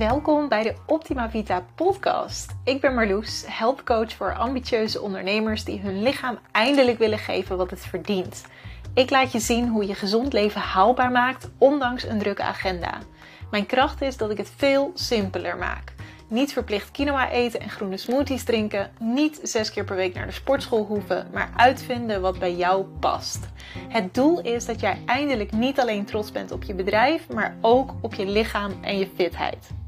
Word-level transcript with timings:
Welkom 0.00 0.48
bij 0.48 0.62
de 0.62 0.74
Optima 0.86 1.30
Vita 1.30 1.64
podcast. 1.74 2.54
Ik 2.64 2.80
ben 2.80 2.94
Marloes, 2.94 3.44
helpcoach 3.46 4.12
voor 4.12 4.34
ambitieuze 4.34 5.00
ondernemers 5.00 5.64
die 5.64 5.80
hun 5.80 6.02
lichaam 6.02 6.38
eindelijk 6.52 6.98
willen 6.98 7.18
geven 7.18 7.56
wat 7.56 7.70
het 7.70 7.80
verdient. 7.80 8.44
Ik 8.94 9.10
laat 9.10 9.32
je 9.32 9.38
zien 9.38 9.68
hoe 9.68 9.86
je 9.86 9.94
gezond 9.94 10.32
leven 10.32 10.60
haalbaar 10.60 11.10
maakt, 11.10 11.50
ondanks 11.58 12.04
een 12.04 12.18
drukke 12.18 12.42
agenda. 12.42 12.98
Mijn 13.50 13.66
kracht 13.66 14.02
is 14.02 14.16
dat 14.16 14.30
ik 14.30 14.36
het 14.36 14.52
veel 14.56 14.90
simpeler 14.94 15.56
maak. 15.56 15.92
Niet 16.28 16.52
verplicht 16.52 16.90
quinoa 16.90 17.30
eten 17.30 17.60
en 17.60 17.70
groene 17.70 17.96
smoothies 17.96 18.44
drinken. 18.44 18.90
Niet 18.98 19.40
zes 19.42 19.70
keer 19.70 19.84
per 19.84 19.96
week 19.96 20.14
naar 20.14 20.26
de 20.26 20.32
sportschool 20.32 20.84
hoeven, 20.84 21.28
maar 21.32 21.50
uitvinden 21.56 22.20
wat 22.20 22.38
bij 22.38 22.54
jou 22.54 22.84
past. 22.84 23.48
Het 23.88 24.14
doel 24.14 24.40
is 24.40 24.66
dat 24.66 24.80
jij 24.80 24.98
eindelijk 25.06 25.52
niet 25.52 25.80
alleen 25.80 26.04
trots 26.04 26.32
bent 26.32 26.50
op 26.50 26.62
je 26.62 26.74
bedrijf, 26.74 27.28
maar 27.28 27.56
ook 27.60 27.94
op 28.00 28.14
je 28.14 28.26
lichaam 28.26 28.72
en 28.82 28.98
je 28.98 29.08
fitheid. 29.16 29.79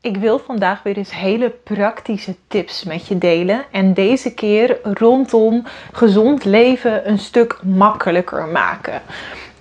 Ik 0.00 0.16
wil 0.16 0.38
vandaag 0.38 0.82
weer 0.82 0.96
eens 0.96 1.14
hele 1.14 1.50
praktische 1.50 2.34
tips 2.48 2.84
met 2.84 3.06
je 3.06 3.18
delen. 3.18 3.64
En 3.70 3.94
deze 3.94 4.34
keer 4.34 4.78
rondom 4.82 5.64
gezond 5.92 6.44
leven 6.44 7.08
een 7.08 7.18
stuk 7.18 7.60
makkelijker 7.62 8.46
maken 8.46 9.02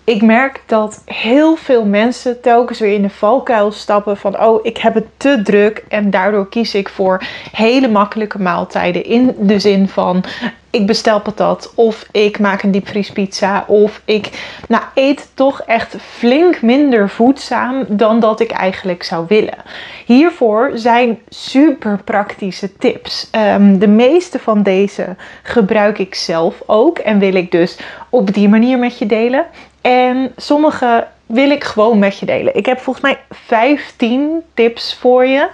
ik 0.07 0.21
merk 0.21 0.61
dat 0.65 1.01
heel 1.05 1.55
veel 1.55 1.85
mensen 1.85 2.41
telkens 2.41 2.79
weer 2.79 2.93
in 2.93 3.01
de 3.01 3.09
valkuil 3.09 3.71
stappen 3.71 4.17
van 4.17 4.39
oh, 4.39 4.59
ik 4.65 4.77
heb 4.77 4.93
het 4.93 5.05
te 5.17 5.41
druk 5.43 5.83
en 5.87 6.09
daardoor 6.09 6.49
kies 6.49 6.73
ik 6.73 6.89
voor 6.89 7.23
hele 7.51 7.87
makkelijke 7.87 8.39
maaltijden 8.39 9.05
in 9.05 9.35
de 9.39 9.59
zin 9.59 9.87
van 9.87 10.23
ik 10.69 10.85
bestel 10.85 11.21
patat 11.21 11.71
of 11.75 12.05
ik 12.11 12.39
maak 12.39 12.63
een 12.63 12.71
diepvriespizza 12.71 13.63
of 13.67 14.01
ik 14.05 14.29
nou, 14.67 14.83
eet 14.93 15.29
toch 15.33 15.61
echt 15.61 15.95
flink 16.01 16.61
minder 16.61 17.09
voedzaam 17.09 17.85
dan 17.87 18.19
dat 18.19 18.39
ik 18.39 18.51
eigenlijk 18.51 19.03
zou 19.03 19.25
willen. 19.27 19.57
Hiervoor 20.05 20.71
zijn 20.73 21.19
super 21.29 21.99
praktische 22.03 22.77
tips. 22.77 23.29
Um, 23.31 23.79
de 23.79 23.87
meeste 23.87 24.39
van 24.39 24.63
deze 24.63 25.15
gebruik 25.43 25.97
ik 25.97 26.15
zelf 26.15 26.61
ook 26.65 26.97
en 26.97 27.19
wil 27.19 27.33
ik 27.33 27.51
dus 27.51 27.77
op 28.09 28.33
die 28.33 28.49
manier 28.49 28.79
met 28.79 28.97
je 28.97 29.05
delen. 29.05 29.45
En 29.87 30.33
sommige 30.35 31.07
wil 31.25 31.49
ik 31.49 31.63
gewoon 31.63 31.99
met 31.99 32.19
je 32.19 32.25
delen. 32.25 32.55
Ik 32.55 32.65
heb 32.65 32.79
volgens 32.79 33.05
mij 33.05 33.19
15 33.29 34.41
tips 34.53 34.97
voor 34.99 35.25
je. 35.25 35.49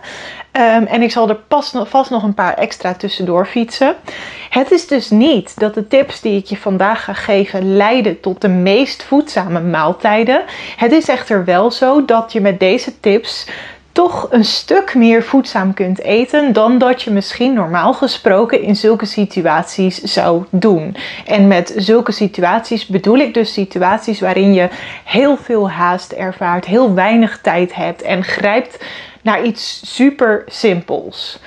Ehm, 0.52 0.84
en 0.84 1.02
ik 1.02 1.12
zal 1.12 1.30
er 1.30 1.36
pas, 1.36 1.74
vast 1.84 2.10
nog 2.10 2.24
een 2.24 2.34
paar 2.34 2.54
extra 2.54 2.94
tussendoor 2.94 3.46
fietsen. 3.46 3.96
Het 4.50 4.72
is 4.72 4.88
dus 4.88 5.10
niet 5.10 5.60
dat 5.60 5.74
de 5.74 5.88
tips 5.88 6.22
die 6.22 6.38
ik 6.38 6.46
je 6.46 6.58
vandaag 6.58 7.04
ga 7.04 7.14
geven 7.14 7.76
leiden 7.76 8.20
tot 8.20 8.42
de 8.42 8.50
meest 8.50 9.04
voedzame 9.04 9.62
maaltijden. 9.62 10.44
Het 10.78 10.92
is 10.92 11.08
echter 11.08 11.46
wel 11.46 11.72
zo 11.72 12.06
dat 12.06 12.32
je 12.32 12.42
met 12.42 12.60
deze 12.60 13.00
tips 13.00 13.48
toch 13.94 14.28
een 14.30 14.46
stuk 14.46 14.96
meer 14.96 15.24
voedzaam 15.24 15.74
kunt 15.74 16.02
eten 16.02 16.54
dan 16.54 16.78
dat 16.78 17.02
je 17.02 17.12
misschien 17.12 17.54
normaal 17.54 17.94
gesproken 17.94 18.62
in 18.62 18.76
zulke 18.76 19.06
situaties 19.06 20.02
zou 20.02 20.44
doen. 20.50 20.96
En 21.26 21.48
met 21.48 21.74
zulke 21.78 22.12
situaties 22.12 22.86
bedoel 22.86 23.18
ik 23.18 23.34
dus 23.34 23.54
situaties 23.54 24.20
waarin 24.20 24.54
je 24.54 24.70
heel 25.04 25.38
veel 25.38 25.70
haast 25.70 26.12
ervaart, 26.12 26.66
heel 26.66 26.94
weinig 26.94 27.42
tijd 27.42 27.76
hebt 27.76 28.02
en 28.02 28.24
grijpt 28.24 28.86
naar 29.22 29.44
iets 29.44 29.82
super 29.96 30.44
simpels. 30.48 31.40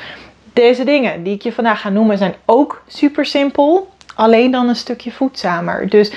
Deze 0.52 0.84
dingen 0.84 1.22
die 1.22 1.34
ik 1.34 1.42
je 1.42 1.52
vandaag 1.52 1.80
ga 1.80 1.88
noemen 1.88 2.18
zijn 2.18 2.34
ook 2.44 2.82
super 2.88 3.26
simpel, 3.26 3.88
alleen 4.14 4.50
dan 4.50 4.68
een 4.68 4.76
stukje 4.76 5.12
voedzamer. 5.12 5.88
Dus 5.88 6.12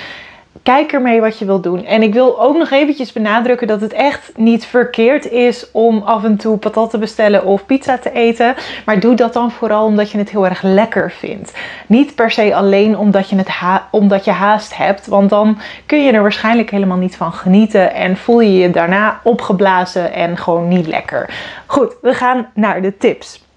kijk 0.62 0.92
ermee 0.92 1.20
wat 1.20 1.38
je 1.38 1.44
wilt 1.44 1.62
doen. 1.62 1.84
En 1.84 2.02
ik 2.02 2.12
wil 2.12 2.40
ook 2.42 2.56
nog 2.56 2.70
eventjes 2.70 3.12
benadrukken 3.12 3.66
dat 3.66 3.80
het 3.80 3.92
echt 3.92 4.32
niet 4.36 4.64
verkeerd 4.64 5.30
is 5.30 5.70
om 5.72 6.02
af 6.02 6.24
en 6.24 6.36
toe 6.36 6.56
patat 6.56 6.90
te 6.90 6.98
bestellen 6.98 7.44
of 7.44 7.66
pizza 7.66 7.98
te 7.98 8.12
eten. 8.12 8.54
Maar 8.84 9.00
doe 9.00 9.14
dat 9.14 9.32
dan 9.32 9.50
vooral 9.50 9.84
omdat 9.84 10.10
je 10.10 10.18
het 10.18 10.30
heel 10.30 10.44
erg 10.44 10.62
lekker 10.62 11.10
vindt. 11.10 11.52
Niet 11.86 12.14
per 12.14 12.30
se 12.30 12.54
alleen 12.54 12.98
omdat 12.98 13.28
je, 13.28 13.36
het 13.36 13.48
omdat 13.90 14.24
je 14.24 14.30
haast 14.30 14.76
hebt. 14.76 15.06
Want 15.06 15.30
dan 15.30 15.58
kun 15.86 16.04
je 16.04 16.12
er 16.12 16.22
waarschijnlijk 16.22 16.70
helemaal 16.70 16.96
niet 16.96 17.16
van 17.16 17.32
genieten. 17.32 17.94
En 17.94 18.16
voel 18.16 18.40
je 18.40 18.56
je 18.56 18.70
daarna 18.70 19.20
opgeblazen 19.22 20.12
en 20.12 20.36
gewoon 20.36 20.68
niet 20.68 20.86
lekker. 20.86 21.34
Goed, 21.66 21.96
we 22.00 22.14
gaan 22.14 22.50
naar 22.54 22.82
de 22.82 22.96
tips. 22.96 23.48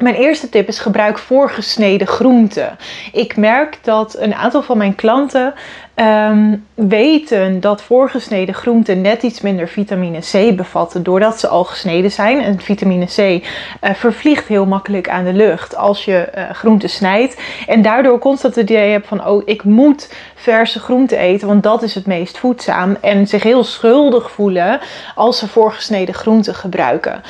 Mijn 0.00 0.14
eerste 0.14 0.48
tip 0.48 0.68
is 0.68 0.78
gebruik 0.78 1.18
voorgesneden 1.18 2.06
groenten. 2.06 2.76
Ik 3.12 3.36
merk 3.36 3.78
dat 3.82 4.18
een 4.18 4.34
aantal 4.34 4.62
van 4.62 4.78
mijn 4.78 4.94
klanten 4.94 5.54
Ehm, 6.00 6.56
weten 6.74 7.60
dat 7.60 7.82
voorgesneden 7.82 8.54
groenten 8.54 9.00
net 9.00 9.22
iets 9.22 9.40
minder 9.40 9.68
vitamine 9.68 10.18
C 10.18 10.56
bevatten 10.56 11.02
doordat 11.02 11.40
ze 11.40 11.48
al 11.48 11.64
gesneden 11.64 12.12
zijn. 12.12 12.42
En 12.42 12.60
vitamine 12.60 13.06
C 13.06 13.18
uh, 13.18 13.40
vervliegt 13.94 14.46
heel 14.46 14.66
makkelijk 14.66 15.08
aan 15.08 15.24
de 15.24 15.32
lucht 15.32 15.76
als 15.76 16.04
je 16.04 16.28
uh, 16.34 16.50
groenten 16.50 16.90
snijdt. 16.90 17.40
En 17.66 17.82
daardoor 17.82 18.18
constant 18.18 18.54
het 18.54 18.70
idee 18.70 18.90
hebt 18.90 19.06
van 19.06 19.26
oh, 19.26 19.42
ik 19.44 19.64
moet 19.64 20.14
verse 20.34 20.78
groenten 20.78 21.18
eten, 21.18 21.48
want 21.48 21.62
dat 21.62 21.82
is 21.82 21.94
het 21.94 22.06
meest 22.06 22.38
voedzaam. 22.38 22.96
En 23.00 23.26
zich 23.26 23.42
heel 23.42 23.64
schuldig 23.64 24.30
voelen 24.30 24.80
als 25.14 25.38
ze 25.38 25.48
voorgesneden 25.48 26.14
groenten 26.14 26.54
gebruiken 26.54 27.22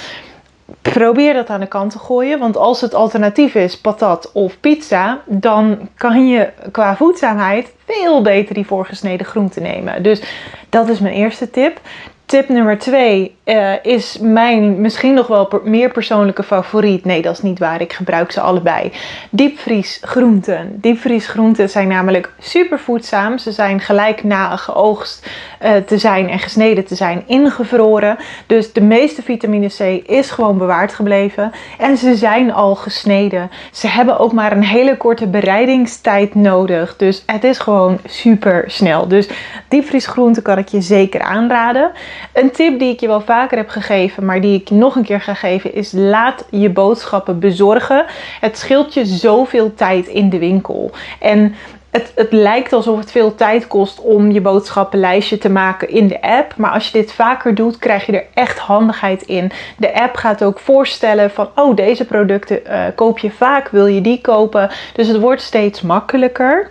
probeer 0.82 1.34
dat 1.34 1.48
aan 1.48 1.60
de 1.60 1.66
kant 1.66 1.90
te 1.90 1.98
gooien. 1.98 2.38
Want 2.38 2.56
als 2.56 2.80
het 2.80 2.94
alternatief 2.94 3.54
is 3.54 3.80
patat 3.80 4.30
of 4.32 4.60
pizza, 4.60 5.20
dan 5.26 5.88
kan 5.96 6.28
je 6.28 6.48
qua 6.72 6.96
voedzaamheid 6.96 7.72
veel 7.86 8.22
beter 8.22 8.54
die 8.54 8.66
voorgesneden 8.66 9.26
groenten 9.26 9.62
nemen. 9.62 10.02
Dus 10.02 10.22
dat 10.68 10.88
is 10.88 11.00
mijn 11.00 11.14
eerste 11.14 11.50
tip. 11.50 11.80
Tip 12.26 12.48
nummer 12.48 12.78
twee 12.78 13.36
uh, 13.50 13.72
is 13.82 14.18
mijn 14.20 14.80
misschien 14.80 15.14
nog 15.14 15.26
wel 15.26 15.60
meer 15.64 15.90
persoonlijke 15.90 16.42
favoriet. 16.42 17.04
Nee, 17.04 17.22
dat 17.22 17.32
is 17.32 17.42
niet 17.42 17.58
waar. 17.58 17.80
Ik 17.80 17.92
gebruik 17.92 18.32
ze 18.32 18.40
allebei. 18.40 18.92
Diepvriesgroenten. 19.30 20.80
Diepvriesgroenten 20.80 21.70
zijn 21.70 21.88
namelijk 21.88 22.32
super 22.38 22.78
voedzaam. 22.78 23.38
Ze 23.38 23.52
zijn 23.52 23.80
gelijk 23.80 24.24
na 24.24 24.56
geoogst 24.56 25.28
uh, 25.62 25.76
te 25.76 25.98
zijn 25.98 26.28
en 26.28 26.38
gesneden 26.38 26.84
te 26.84 26.94
zijn 26.94 27.22
ingevroren. 27.26 28.16
Dus 28.46 28.72
de 28.72 28.80
meeste 28.80 29.22
vitamine 29.22 29.68
C 29.68 30.08
is 30.08 30.30
gewoon 30.30 30.58
bewaard 30.58 30.94
gebleven. 30.94 31.52
En 31.78 31.96
ze 31.96 32.14
zijn 32.14 32.52
al 32.52 32.74
gesneden. 32.74 33.50
Ze 33.72 33.88
hebben 33.88 34.18
ook 34.18 34.32
maar 34.32 34.52
een 34.52 34.64
hele 34.64 34.96
korte 34.96 35.26
bereidingstijd 35.26 36.34
nodig. 36.34 36.96
Dus 36.96 37.22
het 37.26 37.44
is 37.44 37.58
gewoon 37.58 37.98
super 38.04 38.64
snel. 38.66 39.08
Dus 39.08 39.28
diepvriesgroenten 39.68 40.42
kan 40.42 40.58
ik 40.58 40.68
je 40.68 40.80
zeker 40.80 41.20
aanraden. 41.20 41.90
Een 42.32 42.50
tip 42.50 42.78
die 42.78 42.92
ik 42.92 43.00
je 43.00 43.06
wel 43.06 43.20
vaker 43.40 43.58
heb 43.58 43.68
gegeven, 43.68 44.24
maar 44.24 44.40
die 44.40 44.60
ik 44.60 44.70
nog 44.70 44.96
een 44.96 45.04
keer 45.04 45.20
ga 45.20 45.34
geven, 45.34 45.74
is 45.74 45.92
laat 45.92 46.44
je 46.50 46.70
boodschappen 46.70 47.38
bezorgen. 47.38 48.04
Het 48.40 48.58
scheelt 48.58 48.94
je 48.94 49.04
zoveel 49.04 49.74
tijd 49.74 50.06
in 50.06 50.30
de 50.30 50.38
winkel. 50.38 50.90
En 51.20 51.54
het, 51.90 52.12
het, 52.14 52.32
lijkt 52.32 52.72
alsof 52.72 52.98
het 52.98 53.10
veel 53.10 53.34
tijd 53.34 53.66
kost 53.66 54.00
om 54.00 54.30
je 54.30 54.40
boodschappenlijstje 54.40 55.38
te 55.38 55.50
maken 55.50 55.88
in 55.88 56.08
de 56.08 56.22
app. 56.22 56.54
Maar 56.56 56.70
als 56.70 56.86
je 56.86 56.98
dit 56.98 57.12
vaker 57.12 57.54
doet, 57.54 57.78
krijg 57.78 58.06
je 58.06 58.12
er 58.12 58.26
echt 58.34 58.58
handigheid 58.58 59.22
in. 59.22 59.52
De 59.76 59.94
app 59.94 60.16
gaat 60.16 60.44
ook 60.44 60.58
voorstellen 60.58 61.30
van, 61.30 61.48
oh, 61.54 61.76
deze 61.76 62.04
producten 62.04 62.60
uh, 62.66 62.84
koop 62.94 63.18
je 63.18 63.30
vaak, 63.30 63.68
wil 63.68 63.86
je 63.86 64.00
die 64.00 64.20
kopen? 64.20 64.70
Dus 64.94 65.06
het 65.06 65.18
wordt 65.18 65.42
steeds 65.42 65.82
makkelijker. 65.82 66.68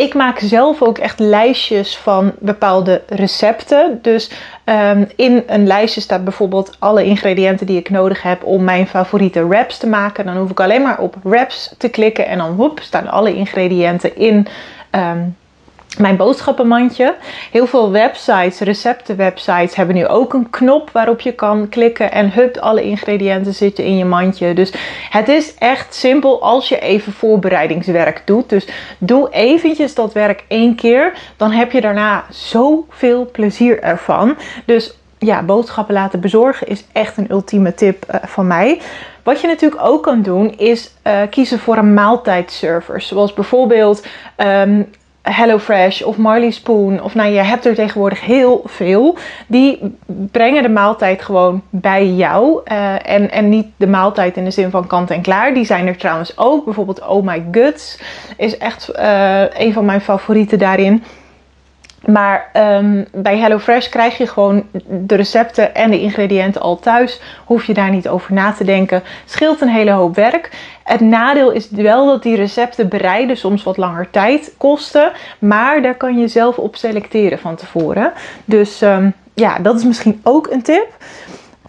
Ik 0.00 0.14
maak 0.14 0.38
zelf 0.38 0.82
ook 0.82 0.98
echt 0.98 1.18
lijstjes 1.18 1.96
van 1.96 2.32
bepaalde 2.38 3.02
recepten. 3.08 3.98
Dus 4.02 4.30
um, 4.70 5.06
in 5.16 5.42
een 5.46 5.66
lijstje 5.66 6.00
staat 6.00 6.24
bijvoorbeeld 6.24 6.76
alle 6.78 7.04
ingrediënten 7.04 7.66
die 7.66 7.78
ik 7.78 7.90
nodig 7.90 8.22
heb 8.22 8.44
om 8.44 8.64
mijn 8.64 8.86
favoriete 8.86 9.46
wraps 9.46 9.78
te 9.78 9.86
maken. 9.86 10.24
Dan 10.24 10.36
hoef 10.36 10.50
ik 10.50 10.60
alleen 10.60 10.82
maar 10.82 10.98
op 10.98 11.16
wraps 11.22 11.74
te 11.78 11.88
klikken 11.88 12.26
en 12.26 12.38
dan 12.38 12.56
woep, 12.56 12.80
staan 12.80 13.08
alle 13.08 13.34
ingrediënten 13.34 14.16
in 14.16 14.46
um, 14.90 15.36
mijn 15.98 16.16
boodschappenmandje. 16.16 17.14
Heel 17.50 17.66
veel 17.66 17.90
websites, 17.90 18.60
receptenwebsites 18.60 19.74
hebben 19.74 19.94
nu 19.94 20.06
ook 20.06 20.32
een 20.32 20.50
knop 20.50 20.90
waarop 20.90 21.20
je 21.20 21.32
kan 21.32 21.68
klikken 21.68 22.12
en 22.12 22.32
hup, 22.32 22.56
alle 22.56 22.82
ingrediënten 22.82 23.54
zitten 23.54 23.84
in 23.84 23.96
je 23.96 24.04
mandje. 24.04 24.54
Dus 24.54 24.72
het 25.10 25.28
is 25.28 25.54
echt 25.54 25.94
simpel 25.94 26.42
als 26.42 26.68
je 26.68 26.78
even 26.78 27.12
voorbereidingswerk 27.12 28.22
doet. 28.24 28.48
Dus 28.48 28.68
doe 28.98 29.30
eventjes 29.30 29.94
dat 29.94 30.12
werk 30.12 30.44
één 30.48 30.74
keer, 30.74 31.12
dan 31.36 31.50
heb 31.50 31.72
je 31.72 31.80
daarna 31.80 32.24
zoveel 32.30 33.28
plezier 33.32 33.82
ervan. 33.82 34.36
Dus 34.64 34.94
ja, 35.18 35.42
boodschappen 35.42 35.94
laten 35.94 36.20
bezorgen 36.20 36.66
is 36.66 36.84
echt 36.92 37.16
een 37.16 37.30
ultieme 37.30 37.74
tip 37.74 38.04
uh, 38.10 38.16
van 38.22 38.46
mij. 38.46 38.80
Wat 39.22 39.40
je 39.40 39.46
natuurlijk 39.46 39.82
ook 39.84 40.02
kan 40.02 40.22
doen 40.22 40.58
is 40.58 40.94
uh, 41.06 41.20
kiezen 41.30 41.58
voor 41.58 41.76
een 41.76 41.94
maaltijdserver. 41.94 43.00
Zoals 43.00 43.34
bijvoorbeeld 43.34 44.06
um, 44.36 44.90
HelloFresh 45.22 46.02
of 46.02 46.16
Marley 46.16 46.50
Spoon. 46.50 47.02
Of 47.02 47.14
nou, 47.14 47.30
je 47.30 47.40
hebt 47.40 47.66
er 47.66 47.74
tegenwoordig 47.74 48.20
heel 48.20 48.62
veel. 48.64 49.16
Die 49.46 49.96
brengen 50.06 50.62
de 50.62 50.68
maaltijd 50.68 51.22
gewoon 51.22 51.62
bij 51.70 52.06
jou. 52.06 52.60
Uh, 52.72 53.10
en, 53.10 53.30
en 53.30 53.48
niet 53.48 53.66
de 53.76 53.86
maaltijd 53.86 54.36
in 54.36 54.44
de 54.44 54.50
zin 54.50 54.70
van 54.70 54.86
kant 54.86 55.10
en 55.10 55.22
klaar. 55.22 55.54
Die 55.54 55.64
zijn 55.64 55.86
er 55.86 55.96
trouwens 55.96 56.38
ook. 56.38 56.64
Bijvoorbeeld 56.64 57.06
Oh 57.06 57.26
My 57.26 57.44
Guts 57.50 58.00
is 58.36 58.58
echt 58.58 58.90
uh, 58.96 59.42
een 59.52 59.72
van 59.72 59.84
mijn 59.84 60.00
favorieten 60.00 60.58
daarin. 60.58 61.02
Maar 62.06 62.50
um, 62.52 63.06
bij 63.12 63.38
HelloFresh 63.38 63.88
krijg 63.88 64.18
je 64.18 64.26
gewoon 64.26 64.66
de 64.86 65.14
recepten 65.14 65.74
en 65.74 65.90
de 65.90 66.00
ingrediënten 66.00 66.60
al 66.60 66.78
thuis. 66.78 67.20
Hoef 67.44 67.64
je 67.64 67.74
daar 67.74 67.90
niet 67.90 68.08
over 68.08 68.34
na 68.34 68.52
te 68.52 68.64
denken. 68.64 69.02
Scheelt 69.24 69.60
een 69.60 69.68
hele 69.68 69.90
hoop 69.90 70.14
werk. 70.14 70.50
Het 70.84 71.00
nadeel 71.00 71.50
is 71.50 71.70
wel 71.70 72.06
dat 72.06 72.22
die 72.22 72.36
recepten 72.36 72.88
bereiden 72.88 73.36
soms 73.36 73.62
wat 73.62 73.76
langer 73.76 74.10
tijd 74.10 74.54
kosten. 74.56 75.12
Maar 75.38 75.82
daar 75.82 75.96
kan 75.96 76.18
je 76.18 76.28
zelf 76.28 76.56
op 76.56 76.76
selecteren 76.76 77.38
van 77.38 77.56
tevoren. 77.56 78.12
Dus 78.44 78.82
um, 78.82 79.12
ja, 79.34 79.58
dat 79.58 79.76
is 79.76 79.84
misschien 79.84 80.20
ook 80.22 80.50
een 80.50 80.62
tip. 80.62 80.88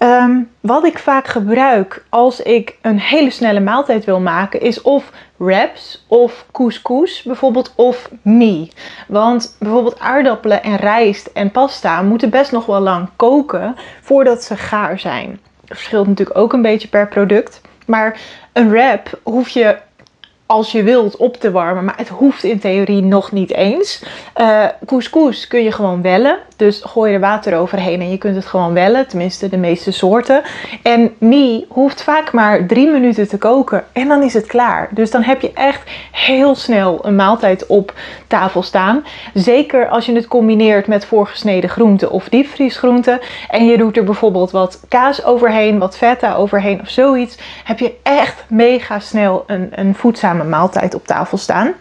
Um, 0.03 0.49
wat 0.59 0.85
ik 0.85 0.99
vaak 0.99 1.27
gebruik 1.27 2.03
als 2.09 2.41
ik 2.41 2.77
een 2.81 2.99
hele 2.99 3.29
snelle 3.29 3.59
maaltijd 3.59 4.05
wil 4.05 4.19
maken, 4.19 4.61
is 4.61 4.81
of 4.81 5.11
wraps 5.37 6.05
of 6.07 6.45
couscous 6.51 7.23
bijvoorbeeld 7.23 7.73
of 7.75 8.09
mie. 8.21 8.71
Want 9.07 9.55
bijvoorbeeld 9.59 9.99
aardappelen 9.99 10.63
en 10.63 10.75
rijst 10.75 11.27
en 11.33 11.51
pasta 11.51 12.01
moeten 12.01 12.29
best 12.29 12.51
nog 12.51 12.65
wel 12.65 12.79
lang 12.79 13.09
koken 13.15 13.75
voordat 14.01 14.43
ze 14.43 14.57
gaar 14.57 14.99
zijn. 14.99 15.39
Dat 15.65 15.77
verschilt 15.77 16.07
natuurlijk 16.07 16.37
ook 16.37 16.53
een 16.53 16.61
beetje 16.61 16.87
per 16.87 17.07
product. 17.07 17.61
Maar 17.85 18.19
een 18.53 18.69
wrap 18.69 19.19
hoef 19.23 19.49
je 19.49 19.77
als 20.45 20.71
je 20.71 20.83
wilt 20.83 21.15
op 21.15 21.37
te 21.37 21.51
warmen. 21.51 21.85
Maar 21.85 21.97
het 21.97 22.09
hoeft 22.09 22.43
in 22.43 22.59
theorie 22.59 23.01
nog 23.01 23.31
niet 23.31 23.53
eens. 23.53 24.03
Uh, 24.37 24.65
couscous 24.85 25.47
kun 25.47 25.63
je 25.63 25.71
gewoon 25.71 26.01
wellen. 26.01 26.37
Dus 26.61 26.81
gooi 26.83 27.13
er 27.13 27.19
water 27.19 27.57
overheen 27.57 28.01
en 28.01 28.09
je 28.09 28.17
kunt 28.17 28.35
het 28.35 28.45
gewoon 28.45 28.73
wellen. 28.73 29.07
Tenminste, 29.07 29.49
de 29.49 29.57
meeste 29.57 29.91
soorten. 29.91 30.41
En 30.83 31.15
mie 31.17 31.65
hoeft 31.69 32.03
vaak 32.03 32.31
maar 32.31 32.65
drie 32.65 32.87
minuten 32.87 33.27
te 33.27 33.37
koken. 33.37 33.83
En 33.91 34.07
dan 34.07 34.23
is 34.23 34.33
het 34.33 34.45
klaar. 34.45 34.89
Dus 34.91 35.11
dan 35.11 35.23
heb 35.23 35.41
je 35.41 35.51
echt 35.53 35.89
heel 36.11 36.55
snel 36.55 37.05
een 37.05 37.15
maaltijd 37.15 37.65
op 37.65 37.93
tafel 38.27 38.63
staan. 38.63 39.05
Zeker 39.33 39.87
als 39.87 40.05
je 40.05 40.15
het 40.15 40.27
combineert 40.27 40.87
met 40.87 41.05
voorgesneden 41.05 41.69
groenten 41.69 42.11
of 42.11 42.29
diepvriesgroenten. 42.29 43.19
En 43.49 43.65
je 43.65 43.77
doet 43.77 43.97
er 43.97 44.03
bijvoorbeeld 44.03 44.51
wat 44.51 44.79
kaas 44.87 45.23
overheen, 45.23 45.79
wat 45.79 45.97
feta 45.97 46.35
overheen 46.35 46.81
of 46.81 46.89
zoiets. 46.89 47.37
Heb 47.63 47.79
je 47.79 47.93
echt 48.03 48.43
mega 48.47 48.99
snel 48.99 49.43
een, 49.47 49.69
een 49.71 49.95
voedzame 49.95 50.43
maaltijd 50.43 50.95
op 50.95 51.05
tafel 51.05 51.37
staan. 51.37 51.73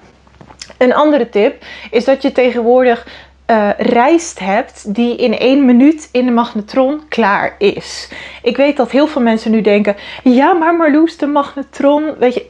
Een 0.79 0.95
andere 0.95 1.29
tip 1.29 1.65
is 1.91 2.05
dat 2.05 2.23
je 2.23 2.33
tegenwoordig 2.33 3.07
uh, 3.51 3.69
rijst 3.79 4.39
hebt 4.39 4.95
die 4.95 5.17
in 5.17 5.39
één 5.39 5.65
minuut 5.65 6.09
in 6.13 6.27
de 6.27 6.33
magnetron 6.33 7.01
klaar 7.09 7.55
is. 7.59 8.09
Ik 8.43 8.57
weet 8.57 8.77
dat 8.77 8.91
heel 8.91 9.07
veel 9.07 9.23
mensen 9.23 9.51
nu 9.51 9.61
denken: 9.61 9.97
ja, 10.23 10.53
maar 10.53 10.75
Marloes, 10.77 11.17
de 11.17 11.27
magnetron. 11.27 12.15
Weet 12.19 12.35
je, 12.35 12.47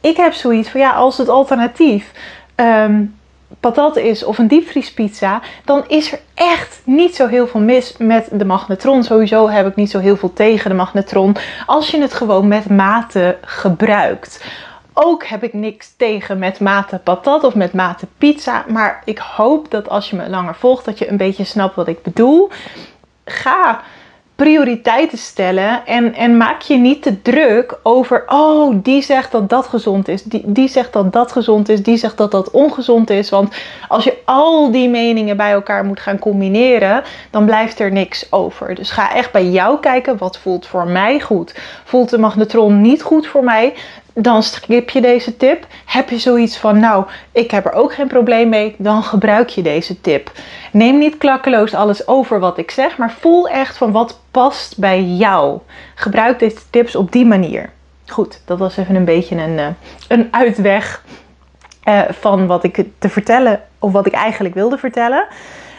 ik 0.00 0.16
heb 0.16 0.32
zoiets 0.32 0.68
van 0.68 0.80
ja, 0.80 0.92
als 0.92 1.18
het 1.18 1.28
alternatief 1.28 2.12
um, 2.56 3.14
patat 3.60 3.96
is 3.96 4.24
of 4.24 4.38
een 4.38 4.48
diepvriespizza, 4.48 5.40
dan 5.64 5.84
is 5.88 6.12
er 6.12 6.20
echt 6.34 6.80
niet 6.84 7.14
zo 7.14 7.26
heel 7.26 7.46
veel 7.46 7.60
mis 7.60 7.94
met 7.98 8.28
de 8.32 8.44
magnetron. 8.44 9.04
Sowieso 9.04 9.48
heb 9.48 9.66
ik 9.66 9.74
niet 9.74 9.90
zo 9.90 9.98
heel 9.98 10.16
veel 10.16 10.32
tegen 10.32 10.70
de 10.70 10.76
magnetron 10.76 11.36
als 11.66 11.90
je 11.90 12.00
het 12.00 12.14
gewoon 12.14 12.48
met 12.48 12.68
mate 12.68 13.38
gebruikt. 13.40 14.44
Ook 14.94 15.24
heb 15.24 15.42
ik 15.42 15.52
niks 15.52 15.94
tegen 15.96 16.38
met 16.38 16.60
mate 16.60 16.98
patat 16.98 17.44
of 17.44 17.54
met 17.54 17.72
mate 17.72 18.06
pizza. 18.18 18.64
Maar 18.68 19.02
ik 19.04 19.18
hoop 19.18 19.70
dat 19.70 19.88
als 19.88 20.10
je 20.10 20.16
me 20.16 20.28
langer 20.28 20.54
volgt, 20.54 20.84
dat 20.84 20.98
je 20.98 21.08
een 21.08 21.16
beetje 21.16 21.44
snapt 21.44 21.74
wat 21.74 21.88
ik 21.88 22.02
bedoel. 22.02 22.50
Ga 23.24 23.80
prioriteiten 24.42 25.18
stellen 25.18 25.86
en, 25.86 26.14
en 26.14 26.36
maak 26.36 26.60
je 26.60 26.76
niet 26.76 27.02
te 27.02 27.22
druk 27.22 27.78
over, 27.82 28.24
oh, 28.26 28.76
die 28.82 29.02
zegt 29.02 29.32
dat 29.32 29.48
dat 29.48 29.66
gezond 29.66 30.08
is, 30.08 30.22
die, 30.22 30.42
die 30.46 30.68
zegt 30.68 30.92
dat 30.92 31.12
dat 31.12 31.32
gezond 31.32 31.68
is, 31.68 31.82
die 31.82 31.96
zegt 31.96 32.16
dat 32.16 32.30
dat 32.30 32.50
ongezond 32.50 33.10
is. 33.10 33.30
Want 33.30 33.54
als 33.88 34.04
je 34.04 34.18
al 34.24 34.70
die 34.70 34.88
meningen 34.88 35.36
bij 35.36 35.52
elkaar 35.52 35.84
moet 35.84 36.00
gaan 36.00 36.18
combineren, 36.18 37.02
dan 37.30 37.44
blijft 37.44 37.78
er 37.78 37.92
niks 37.92 38.32
over. 38.32 38.74
Dus 38.74 38.90
ga 38.90 39.14
echt 39.14 39.32
bij 39.32 39.46
jou 39.46 39.80
kijken, 39.80 40.18
wat 40.18 40.38
voelt 40.38 40.66
voor 40.66 40.86
mij 40.86 41.20
goed? 41.20 41.54
Voelt 41.84 42.10
de 42.10 42.18
magnetron 42.18 42.80
niet 42.80 43.02
goed 43.02 43.26
voor 43.26 43.44
mij? 43.44 43.74
Dan 44.14 44.42
skip 44.42 44.90
je 44.90 45.00
deze 45.00 45.36
tip. 45.36 45.66
Heb 45.84 46.10
je 46.10 46.18
zoiets 46.18 46.56
van, 46.58 46.78
nou, 46.78 47.04
ik 47.32 47.50
heb 47.50 47.64
er 47.64 47.72
ook 47.72 47.94
geen 47.94 48.06
probleem 48.06 48.48
mee, 48.48 48.74
dan 48.78 49.02
gebruik 49.02 49.48
je 49.48 49.62
deze 49.62 50.00
tip. 50.00 50.32
Neem 50.72 50.98
niet 50.98 51.18
klakkeloos 51.18 51.74
alles 51.74 52.06
over 52.06 52.40
wat 52.40 52.58
ik 52.58 52.70
zeg, 52.70 52.98
maar 52.98 53.12
voel 53.12 53.48
echt 53.48 53.76
van 53.76 53.92
wat 53.92 54.20
past 54.30 54.78
bij 54.78 55.02
jou. 55.02 55.58
Gebruik 55.94 56.38
deze 56.38 56.70
tips 56.70 56.96
op 56.96 57.12
die 57.12 57.26
manier. 57.26 57.70
Goed, 58.06 58.40
dat 58.44 58.58
was 58.58 58.76
even 58.76 58.94
een 58.94 59.04
beetje 59.04 59.36
een, 59.36 59.58
eh, 59.58 59.66
een 60.08 60.28
uitweg 60.30 61.04
uh, 61.84 62.02
van 62.10 62.46
wat 62.46 62.64
ik 62.64 62.84
te 62.98 63.08
vertellen, 63.08 63.60
of 63.78 63.92
wat 63.92 64.06
ik 64.06 64.12
eigenlijk 64.12 64.54
wilde 64.54 64.78
vertellen. 64.78 65.26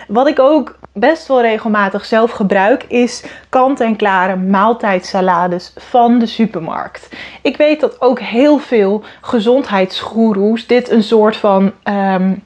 Wat 0.08 0.28
ik 0.28 0.40
ook 0.40 0.76
best 0.94 1.28
wel 1.28 1.42
regelmatig 1.42 2.06
zelf 2.06 2.32
gebruik 2.32 2.84
is 2.84 3.24
kant-en-klare 3.50 4.36
maaltijdsalades 4.36 5.74
van 5.78 6.20
de 6.20 6.26
supermarkt. 6.26 7.10
Ik 7.42 7.58
weet 7.58 7.80
dat 7.80 8.02
ook 8.02 8.20
heel 8.20 8.58
veel 8.58 9.04
gezondheidsgoeroes 9.22 10.68
dit 10.68 10.90
een 10.90 11.04
soort 11.04 11.38
van 11.38 11.72
um, 11.84 12.44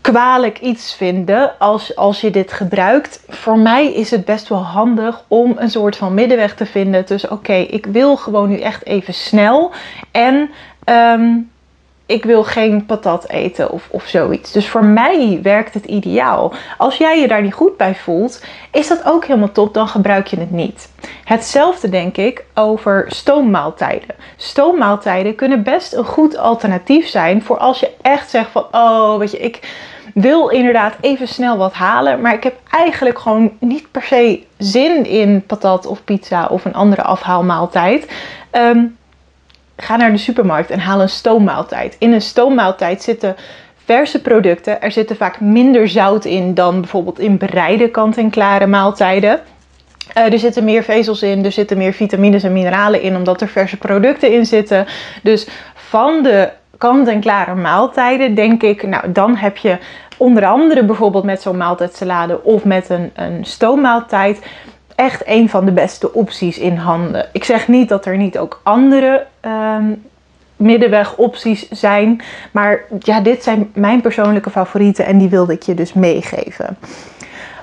kwalijk 0.00 0.60
iets 0.60 0.94
vinden 0.94 1.58
als, 1.58 1.96
als 1.96 2.20
je 2.20 2.30
dit 2.30 2.52
gebruikt. 2.52 3.22
Voor 3.28 3.58
mij 3.58 3.92
is 3.92 4.10
het 4.10 4.24
best 4.24 4.48
wel 4.48 4.62
handig 4.62 5.22
om 5.28 5.54
een 5.56 5.70
soort 5.70 5.96
van 5.96 6.14
middenweg 6.14 6.54
te 6.54 6.66
vinden 6.66 7.04
tussen 7.04 7.30
oké, 7.30 7.54
ik 7.54 7.86
wil 7.86 8.16
gewoon 8.16 8.48
nu 8.48 8.60
echt 8.60 8.86
even 8.86 9.14
snel 9.14 9.72
en 10.10 10.50
um, 10.84 11.50
ik 12.06 12.24
wil 12.24 12.44
geen 12.44 12.86
patat 12.86 13.28
eten 13.28 13.70
of, 13.70 13.88
of 13.90 14.06
zoiets. 14.06 14.52
Dus 14.52 14.68
voor 14.68 14.84
mij 14.84 15.38
werkt 15.42 15.74
het 15.74 15.84
ideaal. 15.84 16.52
Als 16.78 16.96
jij 16.96 17.20
je 17.20 17.28
daar 17.28 17.42
niet 17.42 17.54
goed 17.54 17.76
bij 17.76 17.94
voelt, 17.94 18.44
is 18.72 18.88
dat 18.88 19.04
ook 19.04 19.24
helemaal 19.24 19.52
top, 19.52 19.74
dan 19.74 19.88
gebruik 19.88 20.26
je 20.26 20.38
het 20.38 20.50
niet. 20.50 20.90
Hetzelfde 21.24 21.88
denk 21.88 22.16
ik 22.16 22.44
over 22.54 23.04
stoommaaltijden. 23.08 24.14
Stoommaaltijden 24.36 25.34
kunnen 25.34 25.62
best 25.62 25.92
een 25.92 26.04
goed 26.04 26.36
alternatief 26.36 27.08
zijn 27.08 27.42
voor 27.42 27.58
als 27.58 27.80
je 27.80 27.90
echt 28.02 28.30
zegt 28.30 28.50
van, 28.50 28.66
oh, 28.70 29.18
weet 29.18 29.30
je, 29.30 29.38
ik 29.38 29.60
wil 30.14 30.48
inderdaad 30.48 30.94
even 31.00 31.28
snel 31.28 31.56
wat 31.56 31.72
halen, 31.72 32.20
maar 32.20 32.34
ik 32.34 32.42
heb 32.42 32.54
eigenlijk 32.70 33.18
gewoon 33.18 33.52
niet 33.60 33.90
per 33.90 34.02
se 34.02 34.42
zin 34.58 35.04
in 35.06 35.44
patat 35.46 35.86
of 35.86 36.04
pizza 36.04 36.46
of 36.46 36.64
een 36.64 36.74
andere 36.74 37.02
afhaalmaaltijd. 37.02 38.12
Um, 38.52 38.96
ga 39.76 39.96
naar 39.96 40.12
de 40.12 40.18
supermarkt 40.18 40.70
en 40.70 40.78
haal 40.78 41.00
een 41.00 41.08
stoommaaltijd. 41.08 41.96
In 41.98 42.12
een 42.12 42.22
stoommaaltijd 42.22 43.02
zitten 43.02 43.36
verse 43.84 44.20
producten. 44.20 44.82
Er 44.82 44.92
zitten 44.92 45.16
vaak 45.16 45.40
minder 45.40 45.88
zout 45.88 46.24
in 46.24 46.54
dan 46.54 46.80
bijvoorbeeld 46.80 47.18
in 47.18 47.38
bereide 47.38 47.88
kant-en-klare 47.88 48.66
maaltijden. 48.66 49.40
Uh, 50.16 50.32
er 50.32 50.38
zitten 50.38 50.64
meer 50.64 50.82
vezels 50.82 51.22
in, 51.22 51.44
er 51.44 51.52
zitten 51.52 51.78
meer 51.78 51.92
vitamines 51.92 52.42
en 52.42 52.52
mineralen 52.52 53.02
in, 53.02 53.16
omdat 53.16 53.40
er 53.40 53.48
verse 53.48 53.76
producten 53.76 54.32
in 54.32 54.46
zitten. 54.46 54.86
Dus 55.22 55.46
van 55.74 56.22
de 56.22 56.50
kant-en-klare 56.78 57.54
maaltijden 57.54 58.34
denk 58.34 58.62
ik, 58.62 58.82
nou 58.82 59.12
dan 59.12 59.36
heb 59.36 59.56
je 59.56 59.78
onder 60.16 60.46
andere 60.46 60.84
bijvoorbeeld 60.84 61.24
met 61.24 61.42
zo'n 61.42 61.56
maaltijdsalade 61.56 62.42
of 62.42 62.64
met 62.64 62.88
een, 62.88 63.10
een 63.14 63.44
stoommaaltijd 63.44 64.40
echt 64.96 65.22
een 65.24 65.48
van 65.48 65.64
de 65.64 65.72
beste 65.72 66.12
opties 66.12 66.58
in 66.58 66.76
handen. 66.76 67.28
Ik 67.32 67.44
zeg 67.44 67.68
niet 67.68 67.88
dat 67.88 68.06
er 68.06 68.16
niet 68.16 68.38
ook 68.38 68.60
andere 68.62 69.26
um, 69.42 70.02
middenweg 70.56 71.16
opties 71.16 71.68
zijn. 71.70 72.20
Maar 72.50 72.84
ja, 72.98 73.20
dit 73.20 73.42
zijn 73.42 73.70
mijn 73.74 74.00
persoonlijke 74.00 74.50
favorieten 74.50 75.06
en 75.06 75.18
die 75.18 75.28
wilde 75.28 75.52
ik 75.52 75.62
je 75.62 75.74
dus 75.74 75.92
meegeven. 75.92 76.78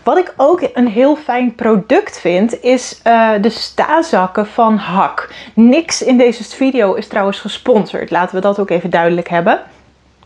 Wat 0.04 0.18
ik 0.18 0.34
ook 0.38 0.70
een 0.74 0.88
heel 0.88 1.16
fijn 1.16 1.56
product 1.56 2.20
vind, 2.20 2.63
is 2.63 3.02
uh, 3.08 3.32
de 3.42 3.50
stazakken 3.50 4.48
van 4.48 4.78
Hak. 4.78 5.34
Niks 5.54 6.04
in 6.04 6.18
deze 6.18 6.44
video 6.44 6.94
is 6.94 7.08
trouwens 7.08 7.40
gesponsord. 7.40 8.12
Laten 8.12 8.36
we 8.36 8.42
dat 8.42 8.60
ook 8.60 8.70
even 8.70 8.90
duidelijk 8.90 9.30
hebben. 9.30 9.62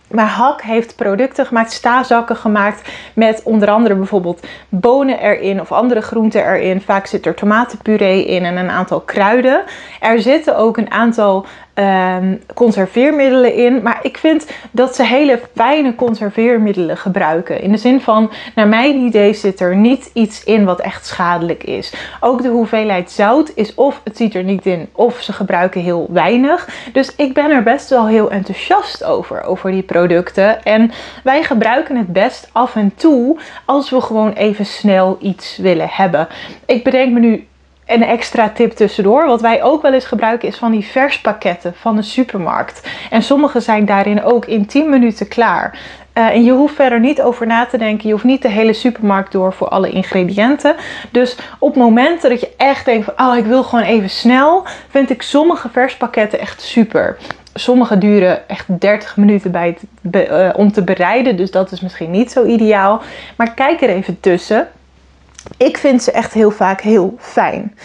Maar 0.08 0.28
Hak 0.28 0.62
heeft 0.62 0.96
producten 0.96 1.46
gemaakt, 1.46 1.72
stazakken 1.72 2.36
gemaakt 2.36 2.90
met 3.14 3.42
onder 3.44 3.70
andere 3.70 3.96
bijvoorbeeld 3.96 4.48
bonen 4.70 5.20
erin 5.20 5.62
of 5.62 5.72
andere 5.72 6.02
groenten 6.02 6.46
erin. 6.46 6.82
Vaak 6.82 7.06
zit 7.06 7.26
er 7.26 7.34
tomatenpuree 7.34 8.26
in 8.26 8.44
en 8.44 8.58
een 8.58 8.70
aantal 8.70 9.00
kruiden. 9.00 9.64
Er 10.00 10.22
zitten 10.22 10.58
ook 10.58 10.78
een 10.78 10.92
aantal 10.92 11.46
um, 11.80 12.42
conserveermiddelen 12.54 13.54
in. 13.54 13.82
Maar 13.82 14.00
ik 14.02 14.18
vind 14.18 14.48
dat 14.72 14.96
ze 14.96 15.04
hele 15.04 15.40
fijne 15.56 15.96
conserveermiddelen 15.96 16.98
gebruiken. 16.98 17.62
In 17.62 17.72
de 17.72 17.78
zin 17.78 18.02
van, 18.02 18.32
naar 18.56 18.68
mijn 18.68 18.96
idee 18.96 19.34
zit 19.34 19.60
er 19.60 19.76
niet 19.76 20.10
iets 20.14 20.44
in 20.44 20.66
wat 20.66 20.80
echt 20.80 21.06
schadelijk 21.06 21.64
is. 21.64 21.94
Ook 22.20 22.42
de 22.42 22.48
hoeveelheid 22.48 23.12
zout 23.12 23.52
is 23.56 23.74
of 23.76 24.02
het 24.04 24.18
ziet 24.18 24.36
er 24.36 24.44
niet 24.44 24.66
in 24.66 24.90
of 24.92 25.22
ze 25.22 25.34
gebruiken 25.34 25.82
heel 25.82 26.08
weinig. 26.10 26.70
Dus 26.94 27.16
ik 27.16 27.34
ben 27.34 27.52
er 27.52 27.64
best 27.64 27.90
wel 27.90 28.08
heel 28.08 28.32
enthousiast 28.32 29.04
over, 29.04 29.44
over 29.44 29.72
die 29.72 29.84
producten. 29.84 30.64
En 30.64 30.92
wij 31.24 31.44
gebruiken 31.44 31.96
het 31.96 32.14
best 32.14 32.50
af 32.52 32.76
en 32.76 32.96
toe 32.96 33.38
als 33.66 33.90
we 33.90 34.02
gewoon 34.02 34.34
even 34.34 34.66
snel 34.66 35.18
iets 35.22 35.58
willen 35.58 35.90
hebben. 35.92 36.28
Ik 36.66 36.84
bedenk 36.84 37.14
me 37.14 37.20
nu 37.20 37.48
een 37.88 38.04
extra 38.04 38.50
tip 38.50 38.72
tussendoor. 38.72 39.26
Wat 39.26 39.42
wij 39.42 39.64
ook 39.64 39.82
wel 39.82 39.94
eens 39.94 40.06
gebruiken 40.06 40.48
is 40.48 40.58
van 40.58 40.72
die 40.72 40.86
verspakketten 40.86 41.74
van 41.76 41.96
de 41.96 42.02
supermarkt. 42.02 42.90
En 43.10 43.24
sommige 43.24 43.60
zijn 43.60 43.86
daarin 43.86 44.24
ook 44.24 44.46
in 44.46 44.66
10 44.66 44.90
minuten 44.90 45.28
klaar. 45.28 45.80
Uh, 46.18 46.26
en 46.26 46.44
je 46.44 46.52
hoeft 46.52 46.76
verder 46.76 47.00
niet 47.00 47.22
over 47.22 47.48
na 47.48 47.66
te 47.66 47.78
denken. 47.78 48.08
Je 48.08 48.12
hoeft 48.12 48.26
niet 48.26 48.42
de 48.42 48.50
hele 48.50 48.74
supermarkt 48.74 49.32
door 49.32 49.54
voor 49.54 49.68
alle 49.68 49.90
ingrediënten. 49.90 50.76
Dus 51.12 51.38
op 51.60 51.76
momenten 51.76 52.30
dat 52.30 52.40
je 52.40 52.54
echt 52.58 52.86
denkt 52.86 53.06
van, 53.06 53.28
oh, 53.28 53.38
ik 53.38 53.46
wil 53.46 53.64
gewoon 53.64 53.86
even 53.86 54.10
snel, 54.10 54.64
vind 54.90 55.10
ik 55.10 55.22
sommige 55.22 55.70
verspakketten 55.70 56.40
echt 56.40 56.62
super. 56.62 57.18
Sommige 57.54 57.98
duren 57.98 58.50
echt 58.50 58.66
30 58.80 59.18
minuten 59.18 59.52
bij 59.52 59.78
het, 60.02 60.30
uh, 60.30 60.50
om 60.56 60.72
te 60.72 60.84
bereiden. 60.84 61.36
Dus 61.36 61.52
dat 61.52 61.72
is 61.72 61.82
misschien 61.82 62.12
niet 62.12 62.32
zo 62.32 62.46
ideaal. 62.46 63.02
Maar 63.36 63.54
kijk 63.54 63.82
er 63.82 63.90
even 63.90 64.20
tussen. 64.20 64.68
Ik 65.58 65.78
vind 65.78 66.04
ze 66.04 66.12
echt 66.12 66.34
heel 66.34 66.52
vaak 66.52 66.82
heel 66.82 67.16
fijn. 67.20 67.78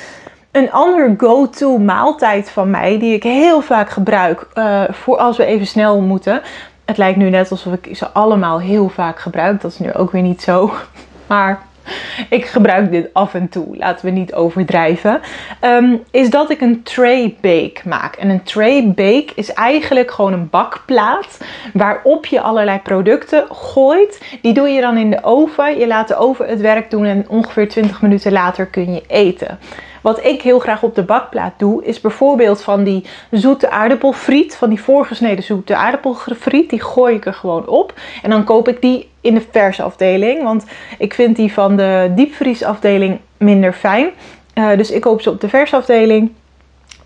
Een 0.51 0.73
ander 0.73 1.15
go-to 1.17 1.79
maaltijd 1.79 2.51
van 2.51 2.71
mij, 2.71 2.99
die 2.99 3.15
ik 3.15 3.23
heel 3.23 3.61
vaak 3.61 3.91
gebruik 3.91 4.47
uh, 4.55 4.83
voor 4.91 5.17
als 5.17 5.37
we 5.37 5.45
even 5.45 5.67
snel 5.67 6.01
moeten. 6.01 6.43
Het 6.85 6.97
lijkt 6.97 7.19
nu 7.19 7.31
net 7.31 7.51
alsof 7.51 7.73
ik 7.73 7.97
ze 7.97 8.11
allemaal 8.11 8.61
heel 8.61 8.89
vaak 8.89 9.21
gebruik. 9.21 9.61
Dat 9.61 9.71
is 9.71 9.79
nu 9.79 9.93
ook 9.93 10.11
weer 10.11 10.23
niet 10.23 10.43
zo. 10.43 10.73
Maar 11.27 11.63
ik 12.39 12.47
gebruik 12.47 12.91
dit 12.91 13.09
af 13.13 13.35
en 13.35 13.49
toe, 13.49 13.77
laten 13.77 14.05
we 14.05 14.11
niet 14.11 14.35
overdrijven. 14.35 15.21
Um, 15.65 16.03
is 16.11 16.31
dat 16.31 16.51
ik 16.51 16.61
een 16.61 16.83
tray 16.83 17.37
bake 17.41 17.81
maak. 17.85 18.17
En 18.17 18.29
een 18.29 18.43
tray 18.43 18.89
bake 18.89 19.33
is 19.35 19.53
eigenlijk 19.53 20.11
gewoon 20.11 20.33
een 20.33 20.49
bakplaat 20.51 21.39
waarop 21.73 22.27
je 22.27 22.41
allerlei 22.41 22.79
producten 22.79 23.45
gooit. 23.51 24.23
Die 24.43 24.53
doe 24.53 24.69
je 24.69 24.81
dan 24.81 24.97
in 24.97 25.11
de 25.11 25.23
oven. 25.23 25.79
Je 25.79 25.87
laat 25.87 26.09
de 26.09 26.17
oven 26.17 26.47
het 26.47 26.61
werk 26.61 26.91
doen 26.91 27.05
en 27.05 27.25
ongeveer 27.29 27.69
20 27.69 28.03
minuten 28.03 28.33
later 28.33 28.67
kun 28.67 28.95
je 28.95 29.03
eten. 29.07 29.59
Wat 30.03 30.25
ik 30.25 30.43
heel 30.43 30.59
graag 30.59 30.83
op 30.83 30.95
de 30.95 31.03
bakplaat 31.03 31.53
doe, 31.57 31.85
is 31.85 32.01
bijvoorbeeld 32.01 32.63
van 32.63 32.85
die 32.85 33.05
zoete 33.31 33.71
aardappelfriet, 33.71 34.57
van 34.57 34.69
die 34.69 34.83
voorgesneden 34.83 35.45
zoete 35.45 35.77
aardappelfriet, 35.77 36.71
die 36.71 36.83
gooi 36.83 37.15
ik 37.15 37.27
er 37.27 37.35
gewoon 37.35 37.67
op. 37.67 37.95
En 38.23 38.31
dan 38.31 38.45
koop 38.45 38.69
ik 38.69 38.81
die 38.81 39.11
in 39.23 39.35
de 39.35 39.43
verse 39.51 39.83
afdeling, 39.83 40.43
want 40.43 40.65
ik 40.99 41.15
vind 41.15 41.37
die 41.37 41.53
van 41.53 41.77
de 41.77 42.13
diepvriesafdeling 42.15 43.19
minder 43.37 43.73
fijn. 43.73 44.11
Uh, 44.55 44.77
dus 44.77 44.91
ik 44.91 45.01
koop 45.01 45.21
ze 45.21 45.31
op 45.31 45.41
de 45.41 45.49
verse 45.49 45.77
afdeling. 45.77 46.33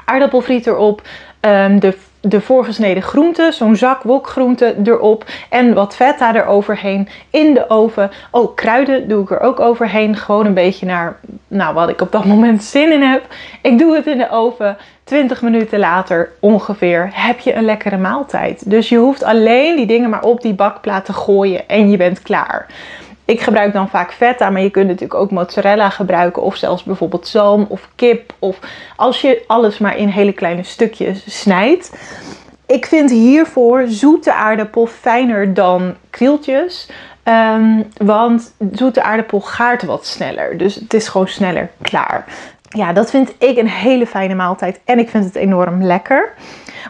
Aardappelfriet 0.04 0.66
erop, 0.66 1.02
um, 1.40 1.80
de 1.80 1.96
de 2.30 2.40
voorgesneden 2.40 3.02
groenten, 3.02 3.52
zo'n 3.52 3.76
zak 3.76 4.02
wokgroenten 4.02 4.86
erop 4.86 5.24
en 5.50 5.74
wat 5.74 5.96
feta 5.96 6.34
eroverheen 6.34 7.08
in 7.30 7.54
de 7.54 7.70
oven. 7.70 8.10
Oh, 8.30 8.54
kruiden 8.54 9.08
doe 9.08 9.22
ik 9.22 9.30
er 9.30 9.40
ook 9.40 9.60
overheen, 9.60 10.16
gewoon 10.16 10.46
een 10.46 10.54
beetje 10.54 10.86
naar 10.86 11.16
nou, 11.48 11.74
wat 11.74 11.88
ik 11.88 12.00
op 12.00 12.12
dat 12.12 12.24
moment 12.24 12.64
zin 12.64 12.92
in 12.92 13.02
heb. 13.02 13.26
Ik 13.62 13.78
doe 13.78 13.94
het 13.94 14.06
in 14.06 14.18
de 14.18 14.30
oven. 14.30 14.76
20 15.04 15.42
minuten 15.42 15.78
later 15.78 16.30
ongeveer 16.40 17.10
heb 17.12 17.38
je 17.38 17.54
een 17.54 17.64
lekkere 17.64 17.96
maaltijd. 17.96 18.70
Dus 18.70 18.88
je 18.88 18.96
hoeft 18.96 19.22
alleen 19.22 19.76
die 19.76 19.86
dingen 19.86 20.10
maar 20.10 20.22
op 20.22 20.40
die 20.40 20.54
bakplaat 20.54 21.04
te 21.04 21.12
gooien 21.12 21.68
en 21.68 21.90
je 21.90 21.96
bent 21.96 22.22
klaar. 22.22 22.66
Ik 23.26 23.40
gebruik 23.40 23.72
dan 23.72 23.88
vaak 23.88 24.12
feta, 24.12 24.50
maar 24.50 24.62
je 24.62 24.70
kunt 24.70 24.86
natuurlijk 24.86 25.20
ook 25.20 25.30
mozzarella 25.30 25.90
gebruiken. 25.90 26.42
Of 26.42 26.56
zelfs 26.56 26.82
bijvoorbeeld 26.82 27.28
zalm 27.28 27.66
of 27.68 27.88
kip. 27.94 28.34
Of 28.38 28.58
als 28.96 29.20
je 29.20 29.44
alles 29.46 29.78
maar 29.78 29.96
in 29.96 30.08
hele 30.08 30.32
kleine 30.32 30.62
stukjes 30.62 31.40
snijdt. 31.40 31.92
Ik 32.66 32.86
vind 32.86 33.10
hiervoor 33.10 33.84
zoete 33.86 34.34
aardappel 34.34 34.86
fijner 34.86 35.54
dan 35.54 35.94
krieltjes. 36.10 36.88
Um, 37.24 37.84
want 37.96 38.54
zoete 38.72 39.02
aardappel 39.02 39.40
gaart 39.40 39.82
wat 39.82 40.06
sneller. 40.06 40.58
Dus 40.58 40.74
het 40.74 40.94
is 40.94 41.08
gewoon 41.08 41.28
sneller 41.28 41.70
klaar. 41.82 42.24
Ja, 42.68 42.92
dat 42.92 43.10
vind 43.10 43.34
ik 43.38 43.56
een 43.56 43.68
hele 43.68 44.06
fijne 44.06 44.34
maaltijd. 44.34 44.80
En 44.84 44.98
ik 44.98 45.08
vind 45.08 45.24
het 45.24 45.34
enorm 45.34 45.82
lekker. 45.82 46.32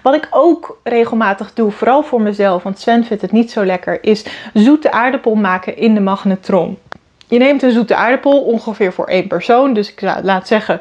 Wat 0.03 0.15
ik 0.15 0.29
ook 0.31 0.79
regelmatig 0.83 1.53
doe, 1.55 1.71
vooral 1.71 2.03
voor 2.03 2.21
mezelf, 2.21 2.63
want 2.63 2.79
Sven 2.79 3.05
vindt 3.05 3.23
het 3.23 3.33
niet 3.33 3.51
zo 3.51 3.65
lekker, 3.65 4.05
is 4.05 4.25
zoete 4.53 4.93
aardappel 4.93 5.35
maken 5.35 5.77
in 5.77 5.95
de 5.95 6.01
magnetron. 6.01 6.79
Je 7.29 7.39
neemt 7.39 7.63
een 7.63 7.73
zoete 7.73 7.95
aardappel 7.95 8.43
ongeveer 8.43 8.93
voor 8.93 9.07
één 9.07 9.27
persoon. 9.27 9.73
Dus 9.73 9.93
ik 9.93 10.01
laat 10.23 10.47
zeggen 10.47 10.81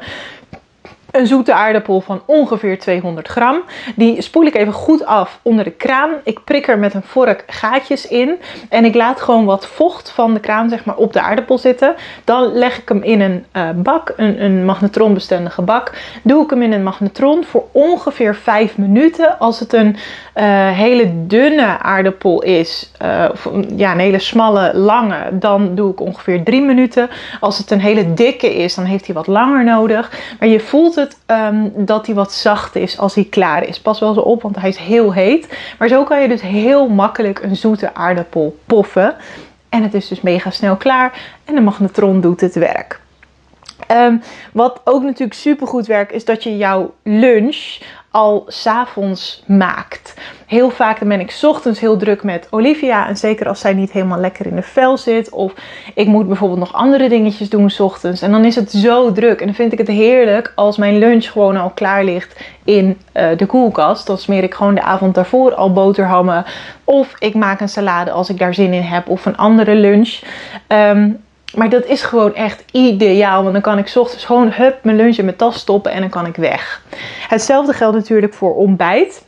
een 1.16 1.26
zoete 1.26 1.54
aardappel 1.54 2.00
van 2.00 2.22
ongeveer 2.26 2.78
200 2.78 3.28
gram. 3.28 3.62
Die 3.96 4.22
spoel 4.22 4.44
ik 4.44 4.54
even 4.54 4.72
goed 4.72 5.04
af 5.04 5.38
onder 5.42 5.64
de 5.64 5.70
kraan. 5.70 6.10
Ik 6.24 6.44
prik 6.44 6.68
er 6.68 6.78
met 6.78 6.94
een 6.94 7.02
vork 7.02 7.44
gaatjes 7.46 8.08
in. 8.08 8.36
En 8.68 8.84
ik 8.84 8.94
laat 8.94 9.20
gewoon 9.20 9.44
wat 9.44 9.66
vocht 9.66 10.10
van 10.10 10.34
de 10.34 10.40
kraan 10.40 10.68
zeg 10.68 10.84
maar, 10.84 10.96
op 10.96 11.12
de 11.12 11.20
aardappel 11.20 11.58
zitten. 11.58 11.94
Dan 12.24 12.52
leg 12.52 12.78
ik 12.78 12.88
hem 12.88 13.02
in 13.02 13.20
een 13.20 13.44
uh, 13.52 13.68
bak, 13.74 14.12
een, 14.16 14.44
een 14.44 14.64
magnetronbestendige 14.64 15.62
bak. 15.62 15.92
Doe 16.22 16.44
ik 16.44 16.50
hem 16.50 16.62
in 16.62 16.72
een 16.72 16.82
magnetron 16.82 17.44
voor 17.44 17.64
ongeveer 17.72 18.34
5 18.34 18.78
minuten. 18.78 19.38
Als 19.38 19.60
het 19.60 19.72
een 19.72 19.96
uh, 20.36 20.70
hele 20.70 21.26
dunne 21.26 21.78
aardappel 21.78 22.42
is, 22.42 22.92
uh, 23.02 23.24
of 23.32 23.50
ja, 23.76 23.92
een 23.92 23.98
hele 23.98 24.18
smalle, 24.18 24.74
lange, 24.74 25.38
dan 25.38 25.74
doe 25.74 25.92
ik 25.92 26.00
ongeveer 26.00 26.42
3 26.42 26.62
minuten. 26.62 27.08
Als 27.40 27.58
het 27.58 27.70
een 27.70 27.80
hele 27.80 28.14
dikke 28.14 28.54
is, 28.54 28.74
dan 28.74 28.84
heeft 28.84 29.06
hij 29.06 29.14
wat 29.14 29.26
langer 29.26 29.64
nodig. 29.64 30.10
Maar 30.38 30.48
je 30.48 30.60
voelt 30.60 30.94
het 30.94 31.05
um, 31.26 31.72
dat 31.76 32.06
hij 32.06 32.14
wat 32.14 32.32
zacht 32.32 32.76
is 32.76 32.98
als 32.98 33.14
hij 33.14 33.24
klaar 33.24 33.68
is. 33.68 33.80
Pas 33.80 34.00
wel 34.00 34.14
zo 34.14 34.20
op, 34.20 34.42
want 34.42 34.56
hij 34.56 34.68
is 34.68 34.76
heel 34.76 35.12
heet. 35.12 35.58
Maar 35.78 35.88
zo 35.88 36.04
kan 36.04 36.22
je 36.22 36.28
dus 36.28 36.40
heel 36.40 36.88
makkelijk 36.88 37.42
een 37.42 37.56
zoete 37.56 37.94
aardappel 37.94 38.58
poffen. 38.66 39.16
En 39.68 39.82
het 39.82 39.94
is 39.94 40.08
dus 40.08 40.20
mega 40.20 40.50
snel 40.50 40.76
klaar. 40.76 41.20
En 41.44 41.54
de 41.54 41.60
magnetron 41.60 42.20
doet 42.20 42.40
het 42.40 42.54
werk. 42.54 43.00
Um, 43.90 44.22
wat 44.52 44.80
ook 44.84 45.02
natuurlijk 45.02 45.38
super 45.38 45.66
goed 45.66 45.86
werkt, 45.86 46.12
is 46.12 46.24
dat 46.24 46.42
je 46.42 46.56
jouw 46.56 46.94
lunch 47.02 47.78
al 48.16 48.44
s'avonds 48.46 49.42
maakt. 49.46 50.14
Heel 50.46 50.70
vaak 50.70 50.98
dan 50.98 51.08
ben 51.08 51.20
ik 51.20 51.38
ochtends 51.42 51.80
heel 51.80 51.96
druk 51.96 52.22
met 52.22 52.46
Olivia. 52.50 53.08
En 53.08 53.16
zeker 53.16 53.48
als 53.48 53.60
zij 53.60 53.74
niet 53.74 53.92
helemaal 53.92 54.18
lekker 54.18 54.46
in 54.46 54.56
de 54.56 54.62
vel 54.62 54.96
zit. 54.98 55.30
Of 55.30 55.52
ik 55.94 56.06
moet 56.06 56.26
bijvoorbeeld 56.26 56.58
nog 56.60 56.72
andere 56.72 57.08
dingetjes 57.08 57.50
doen 57.50 57.70
ochtends. 57.78 58.22
En 58.22 58.30
dan 58.30 58.44
is 58.44 58.56
het 58.56 58.70
zo 58.70 59.12
druk. 59.12 59.40
En 59.40 59.46
dan 59.46 59.54
vind 59.54 59.72
ik 59.72 59.78
het 59.78 59.88
heerlijk 59.88 60.52
als 60.54 60.76
mijn 60.76 60.98
lunch 60.98 61.30
gewoon 61.30 61.56
al 61.56 61.70
klaar 61.70 62.04
ligt 62.04 62.40
in 62.64 62.98
uh, 63.14 63.28
de 63.36 63.46
koelkast. 63.46 64.06
Dan 64.06 64.18
smeer 64.18 64.42
ik 64.42 64.54
gewoon 64.54 64.74
de 64.74 64.82
avond 64.82 65.14
daarvoor 65.14 65.54
al 65.54 65.72
boterhammen. 65.72 66.44
Of 66.84 67.14
ik 67.18 67.34
maak 67.34 67.60
een 67.60 67.68
salade 67.68 68.10
als 68.10 68.30
ik 68.30 68.38
daar 68.38 68.54
zin 68.54 68.72
in 68.72 68.82
heb. 68.82 69.08
Of 69.08 69.26
een 69.26 69.36
andere 69.36 69.74
lunch. 69.74 70.20
Um, 70.68 71.24
maar 71.54 71.68
dat 71.68 71.84
is 71.84 72.02
gewoon 72.02 72.34
echt 72.34 72.64
ideaal. 72.72 73.40
Want 73.40 73.52
dan 73.52 73.62
kan 73.62 73.78
ik 73.78 73.92
ochtends 73.96 74.24
gewoon 74.24 74.52
hup 74.52 74.78
mijn 74.82 74.96
lunch 74.96 75.16
in 75.16 75.24
mijn 75.24 75.36
tas 75.36 75.58
stoppen 75.58 75.92
en 75.92 76.00
dan 76.00 76.10
kan 76.10 76.26
ik 76.26 76.36
weg. 76.36 76.82
Hetzelfde 77.28 77.72
geldt 77.72 77.96
natuurlijk 77.96 78.34
voor 78.34 78.54
ontbijt. 78.54 79.24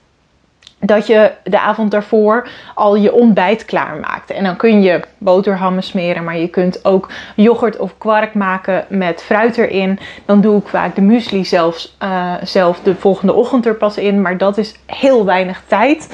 Dat 0.81 1.07
je 1.07 1.31
de 1.45 1.61
avond 1.61 1.91
daarvoor 1.91 2.49
al 2.75 2.97
je 2.97 3.13
ontbijt 3.13 3.65
klaarmaakt. 3.65 4.31
En 4.31 4.45
dan 4.45 4.57
kun 4.57 4.83
je 4.83 5.01
boterhammen 5.19 5.83
smeren, 5.83 6.25
maar 6.25 6.39
je 6.39 6.49
kunt 6.49 6.85
ook 6.85 7.09
yoghurt 7.37 7.77
of 7.77 7.99
kwark 7.99 8.35
maken 8.35 8.85
met 8.89 9.23
fruit 9.23 9.57
erin. 9.57 9.99
Dan 10.25 10.41
doe 10.41 10.59
ik 10.59 10.69
vaak 10.69 10.95
de 10.95 11.01
muesli 11.01 11.45
zelfs, 11.45 11.97
uh, 12.03 12.35
zelf 12.43 12.81
de 12.81 12.95
volgende 12.95 13.33
ochtend 13.33 13.67
er 13.67 13.75
pas 13.75 13.97
in. 13.97 14.23
Maar 14.23 14.37
dat 14.37 14.59
is 14.59 14.75
heel 14.87 15.25
weinig 15.25 15.63
tijd. 15.67 16.09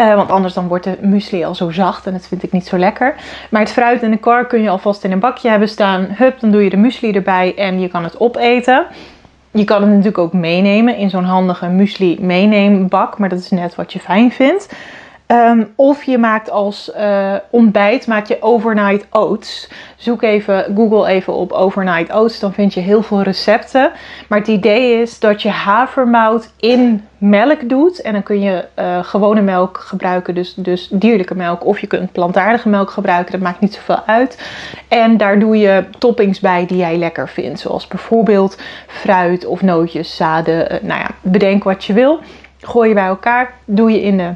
Uh, 0.00 0.14
want 0.14 0.30
anders 0.30 0.54
dan 0.54 0.68
wordt 0.68 0.84
de 0.84 0.96
muesli 1.00 1.44
al 1.44 1.54
zo 1.54 1.70
zacht 1.70 2.06
en 2.06 2.12
dat 2.12 2.26
vind 2.26 2.42
ik 2.42 2.52
niet 2.52 2.66
zo 2.66 2.78
lekker. 2.78 3.14
Maar 3.50 3.60
het 3.60 3.72
fruit 3.72 4.02
en 4.02 4.10
de 4.10 4.16
kar 4.16 4.46
kun 4.46 4.62
je 4.62 4.68
alvast 4.68 5.04
in 5.04 5.12
een 5.12 5.18
bakje 5.18 5.48
hebben 5.48 5.68
staan. 5.68 6.06
Hup, 6.10 6.40
dan 6.40 6.50
doe 6.50 6.64
je 6.64 6.70
de 6.70 6.76
muesli 6.76 7.12
erbij 7.12 7.54
en 7.56 7.80
je 7.80 7.88
kan 7.88 8.04
het 8.04 8.20
opeten. 8.20 8.86
Je 9.50 9.64
kan 9.64 9.80
het 9.80 9.90
natuurlijk 9.90 10.18
ook 10.18 10.32
meenemen 10.32 10.96
in 10.96 11.10
zo'n 11.10 11.24
handige 11.24 11.66
muesli 11.66 12.18
meeneembak. 12.20 13.18
Maar 13.18 13.28
dat 13.28 13.38
is 13.38 13.50
net 13.50 13.74
wat 13.74 13.92
je 13.92 13.98
fijn 13.98 14.32
vindt. 14.32 14.68
Um, 15.32 15.72
of 15.76 16.02
je 16.04 16.18
maakt 16.18 16.50
als 16.50 16.90
uh, 16.96 17.34
ontbijt 17.50 18.06
maak 18.06 18.26
je 18.26 18.42
overnight 18.42 19.06
oats. 19.10 19.70
Zoek 19.96 20.22
even, 20.22 20.72
Google 20.74 21.08
even 21.08 21.32
op 21.32 21.52
overnight 21.52 22.12
oats, 22.12 22.40
dan 22.40 22.52
vind 22.52 22.74
je 22.74 22.80
heel 22.80 23.02
veel 23.02 23.22
recepten. 23.22 23.90
Maar 24.28 24.38
het 24.38 24.48
idee 24.48 25.00
is 25.00 25.18
dat 25.18 25.42
je 25.42 25.48
havermout 25.48 26.52
in 26.56 27.06
melk 27.18 27.68
doet. 27.68 28.00
En 28.00 28.12
dan 28.12 28.22
kun 28.22 28.40
je 28.40 28.64
uh, 28.78 28.98
gewone 29.04 29.40
melk 29.40 29.78
gebruiken, 29.78 30.34
dus, 30.34 30.54
dus 30.54 30.88
dierlijke 30.92 31.34
melk. 31.34 31.66
Of 31.66 31.78
je 31.78 31.86
kunt 31.86 32.12
plantaardige 32.12 32.68
melk 32.68 32.90
gebruiken, 32.90 33.32
dat 33.32 33.40
maakt 33.40 33.60
niet 33.60 33.74
zoveel 33.74 34.02
uit. 34.06 34.48
En 34.88 35.16
daar 35.16 35.38
doe 35.38 35.58
je 35.58 35.84
toppings 35.98 36.40
bij 36.40 36.66
die 36.66 36.78
jij 36.78 36.96
lekker 36.96 37.28
vindt. 37.28 37.60
Zoals 37.60 37.86
bijvoorbeeld 37.86 38.58
fruit 38.86 39.46
of 39.46 39.62
nootjes, 39.62 40.16
zaden. 40.16 40.72
Uh, 40.72 40.80
nou 40.80 41.00
ja, 41.00 41.08
bedenk 41.20 41.64
wat 41.64 41.84
je 41.84 41.92
wil. 41.92 42.18
Gooi 42.60 42.88
je 42.88 42.94
bij 42.94 43.06
elkaar, 43.06 43.52
doe 43.64 43.90
je 43.90 44.02
in 44.02 44.16
de 44.16 44.32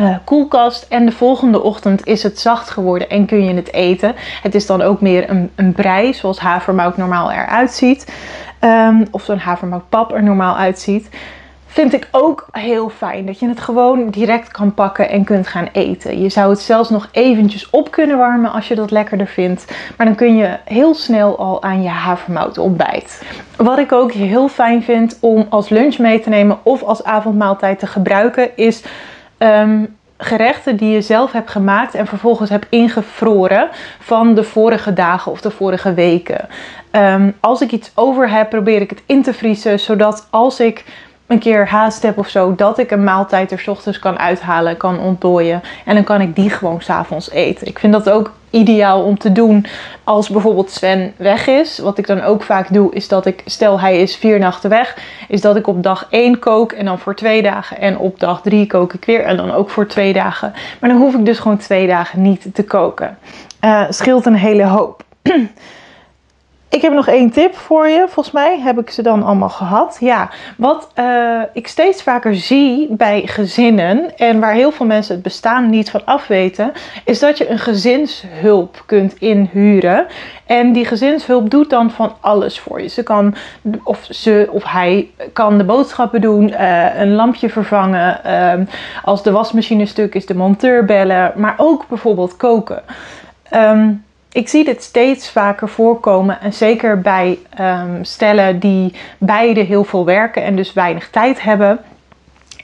uh, 0.00 0.16
koelkast. 0.24 0.86
En 0.88 1.06
de 1.06 1.12
volgende 1.12 1.62
ochtend 1.62 2.06
is 2.06 2.22
het 2.22 2.40
zacht 2.40 2.70
geworden 2.70 3.10
en 3.10 3.26
kun 3.26 3.44
je 3.44 3.54
het 3.54 3.72
eten. 3.72 4.14
Het 4.42 4.54
is 4.54 4.66
dan 4.66 4.82
ook 4.82 5.00
meer 5.00 5.30
een, 5.30 5.50
een 5.54 5.72
brei, 5.72 6.14
zoals 6.14 6.38
havermout 6.38 6.96
normaal 6.96 7.30
eruit 7.30 7.72
ziet. 7.72 8.12
Um, 8.60 9.06
of 9.10 9.22
zo'n 9.22 9.38
havermoutpap 9.38 10.12
er 10.12 10.22
normaal 10.22 10.56
uitziet. 10.56 11.08
Vind 11.66 11.92
ik 11.92 12.08
ook 12.10 12.46
heel 12.50 12.88
fijn 12.88 13.26
dat 13.26 13.38
je 13.38 13.48
het 13.48 13.60
gewoon 13.60 14.10
direct 14.10 14.50
kan 14.50 14.74
pakken 14.74 15.08
en 15.08 15.24
kunt 15.24 15.46
gaan 15.46 15.68
eten. 15.72 16.20
Je 16.20 16.28
zou 16.28 16.50
het 16.50 16.60
zelfs 16.60 16.90
nog 16.90 17.08
eventjes 17.12 17.70
op 17.70 17.90
kunnen 17.90 18.18
warmen 18.18 18.52
als 18.52 18.68
je 18.68 18.74
dat 18.74 18.90
lekkerder 18.90 19.26
vindt. 19.26 19.64
Maar 19.96 20.06
dan 20.06 20.14
kun 20.14 20.36
je 20.36 20.58
heel 20.64 20.94
snel 20.94 21.38
al 21.38 21.62
aan 21.62 21.82
je 21.82 21.88
havermout 21.88 22.58
ontbijt. 22.58 23.22
Wat 23.56 23.78
ik 23.78 23.92
ook 23.92 24.12
heel 24.12 24.48
fijn 24.48 24.82
vind 24.82 25.18
om 25.20 25.46
als 25.48 25.68
lunch 25.68 25.98
mee 25.98 26.20
te 26.20 26.28
nemen 26.28 26.58
of 26.62 26.82
als 26.82 27.04
avondmaaltijd 27.04 27.78
te 27.78 27.86
gebruiken 27.86 28.56
is 28.56 28.82
um, 29.38 29.96
gerechten 30.18 30.76
die 30.76 30.90
je 30.90 31.00
zelf 31.00 31.32
hebt 31.32 31.50
gemaakt 31.50 31.94
en 31.94 32.06
vervolgens 32.06 32.50
hebt 32.50 32.66
ingevroren 32.68 33.68
van 33.98 34.34
de 34.34 34.44
vorige 34.44 34.92
dagen 34.92 35.32
of 35.32 35.40
de 35.40 35.50
vorige 35.50 35.94
weken. 35.94 36.48
Ehm, 36.90 37.30
als 37.40 37.60
ik 37.60 37.72
iets 37.72 37.90
over 37.94 38.30
heb, 38.30 38.50
probeer 38.50 38.80
ik 38.80 38.90
het 38.90 39.02
in 39.06 39.22
te 39.22 39.34
vriezen, 39.34 39.80
zodat 39.80 40.26
als 40.30 40.60
ik 40.60 40.84
een 41.26 41.38
keer 41.38 41.68
haast 41.68 42.02
heb 42.02 42.18
of 42.18 42.28
zo, 42.28 42.54
dat 42.54 42.78
ik 42.78 42.90
een 42.90 43.04
maaltijd 43.04 43.52
er 43.52 43.64
ochtends 43.66 43.98
kan 43.98 44.18
uithalen, 44.18 44.76
kan 44.76 44.98
ontdooien. 44.98 45.62
En 45.84 45.94
dan 45.94 46.04
kan 46.04 46.20
ik 46.20 46.34
die 46.34 46.50
gewoon 46.50 46.80
s'avonds 46.80 47.30
eten. 47.30 47.66
Ik 47.66 47.78
vind 47.78 47.92
dat 47.92 48.10
ook 48.10 48.32
ideaal 48.50 49.02
om 49.02 49.18
te 49.18 49.32
doen 49.32 49.66
als 50.04 50.28
bijvoorbeeld 50.28 50.70
Sven 50.70 51.12
weg 51.16 51.46
is. 51.46 51.78
Wat 51.78 51.98
ik 51.98 52.06
dan 52.06 52.22
ook 52.22 52.42
vaak 52.42 52.72
doe, 52.72 52.94
is 52.94 53.08
dat 53.08 53.26
ik, 53.26 53.42
stel 53.44 53.80
hij 53.80 54.00
is 54.00 54.16
vier 54.16 54.38
nachten 54.38 54.70
weg, 54.70 54.98
is 55.28 55.40
dat 55.40 55.56
ik 55.56 55.66
op 55.66 55.82
dag 55.82 56.06
1 56.10 56.38
kook 56.38 56.72
en 56.72 56.84
dan 56.84 56.98
voor 56.98 57.14
twee 57.14 57.42
dagen. 57.42 57.78
En 57.78 57.98
op 57.98 58.20
dag 58.20 58.40
3 58.40 58.66
kook 58.66 58.92
ik 58.92 59.04
weer 59.04 59.24
en 59.24 59.36
dan 59.36 59.52
ook 59.52 59.70
voor 59.70 59.86
twee 59.86 60.12
dagen. 60.12 60.52
Maar 60.80 60.90
dan 60.90 60.98
hoef 60.98 61.14
ik 61.14 61.24
dus 61.24 61.38
gewoon 61.38 61.58
twee 61.58 61.86
dagen 61.86 62.22
niet 62.22 62.54
te 62.54 62.64
koken. 62.64 63.18
Uh, 63.64 63.84
scheelt 63.88 64.26
een 64.26 64.34
hele 64.34 64.64
hoop. 64.64 65.02
Ik 66.74 66.82
heb 66.82 66.92
nog 66.92 67.08
één 67.08 67.30
tip 67.30 67.56
voor 67.56 67.88
je. 67.88 68.04
Volgens 68.08 68.34
mij 68.34 68.60
heb 68.60 68.78
ik 68.78 68.90
ze 68.90 69.02
dan 69.02 69.22
allemaal 69.22 69.48
gehad. 69.48 69.96
Ja, 70.00 70.30
wat 70.56 70.90
uh, 70.98 71.42
ik 71.52 71.68
steeds 71.68 72.02
vaker 72.02 72.34
zie 72.34 72.86
bij 72.90 73.22
gezinnen 73.26 74.16
en 74.16 74.40
waar 74.40 74.52
heel 74.52 74.72
veel 74.72 74.86
mensen 74.86 75.14
het 75.14 75.22
bestaan 75.22 75.70
niet 75.70 75.90
van 75.90 76.04
afweten, 76.04 76.72
is 77.04 77.18
dat 77.18 77.38
je 77.38 77.50
een 77.50 77.58
gezinshulp 77.58 78.82
kunt 78.86 79.14
inhuren. 79.18 80.06
En 80.46 80.72
die 80.72 80.84
gezinshulp 80.84 81.50
doet 81.50 81.70
dan 81.70 81.90
van 81.90 82.12
alles 82.20 82.60
voor 82.60 82.82
je. 82.82 82.88
Ze 82.88 83.02
kan, 83.02 83.34
of 83.84 84.06
ze 84.10 84.48
of 84.50 84.64
hij 84.64 85.10
kan 85.32 85.58
de 85.58 85.64
boodschappen 85.64 86.20
doen, 86.20 86.48
uh, 86.48 86.98
een 86.98 87.14
lampje 87.14 87.48
vervangen. 87.48 88.20
Uh, 88.26 88.66
als 89.02 89.22
de 89.22 89.30
wasmachine 89.30 89.86
stuk 89.86 90.14
is, 90.14 90.26
de 90.26 90.34
monteur 90.34 90.84
bellen, 90.84 91.32
maar 91.36 91.54
ook 91.56 91.88
bijvoorbeeld 91.88 92.36
koken. 92.36 92.82
Um, 93.52 94.04
ik 94.34 94.48
zie 94.48 94.64
dit 94.64 94.82
steeds 94.82 95.30
vaker 95.30 95.68
voorkomen. 95.68 96.40
En 96.40 96.52
zeker 96.52 97.00
bij 97.00 97.38
um, 97.60 98.04
stellen 98.04 98.58
die 98.58 98.94
beide 99.18 99.60
heel 99.60 99.84
veel 99.84 100.04
werken 100.04 100.42
en 100.44 100.56
dus 100.56 100.72
weinig 100.72 101.10
tijd 101.10 101.42
hebben, 101.42 101.78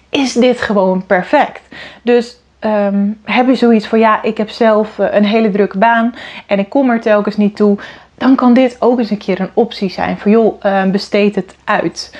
is 0.08 0.32
dit 0.32 0.60
gewoon 0.60 1.06
perfect. 1.06 1.60
Dus 2.02 2.36
um, 2.60 3.20
heb 3.24 3.46
je 3.46 3.54
zoiets 3.54 3.86
van 3.86 3.98
ja, 3.98 4.22
ik 4.22 4.36
heb 4.36 4.48
zelf 4.48 4.98
eh, 4.98 5.14
een 5.14 5.24
hele 5.24 5.50
drukke 5.50 5.78
baan 5.78 6.14
en 6.46 6.58
ik 6.58 6.68
kom 6.68 6.90
er 6.90 7.00
telkens 7.00 7.36
niet 7.36 7.56
toe. 7.56 7.78
Dan 8.14 8.34
kan 8.34 8.54
dit 8.54 8.76
ook 8.78 8.98
eens 8.98 9.10
een 9.10 9.18
keer 9.18 9.40
een 9.40 9.50
optie 9.54 9.90
zijn. 9.90 10.18
Van 10.18 10.30
joh, 10.30 10.64
uh, 10.64 10.84
besteed 10.84 11.34
het 11.34 11.56
uit. 11.64 12.16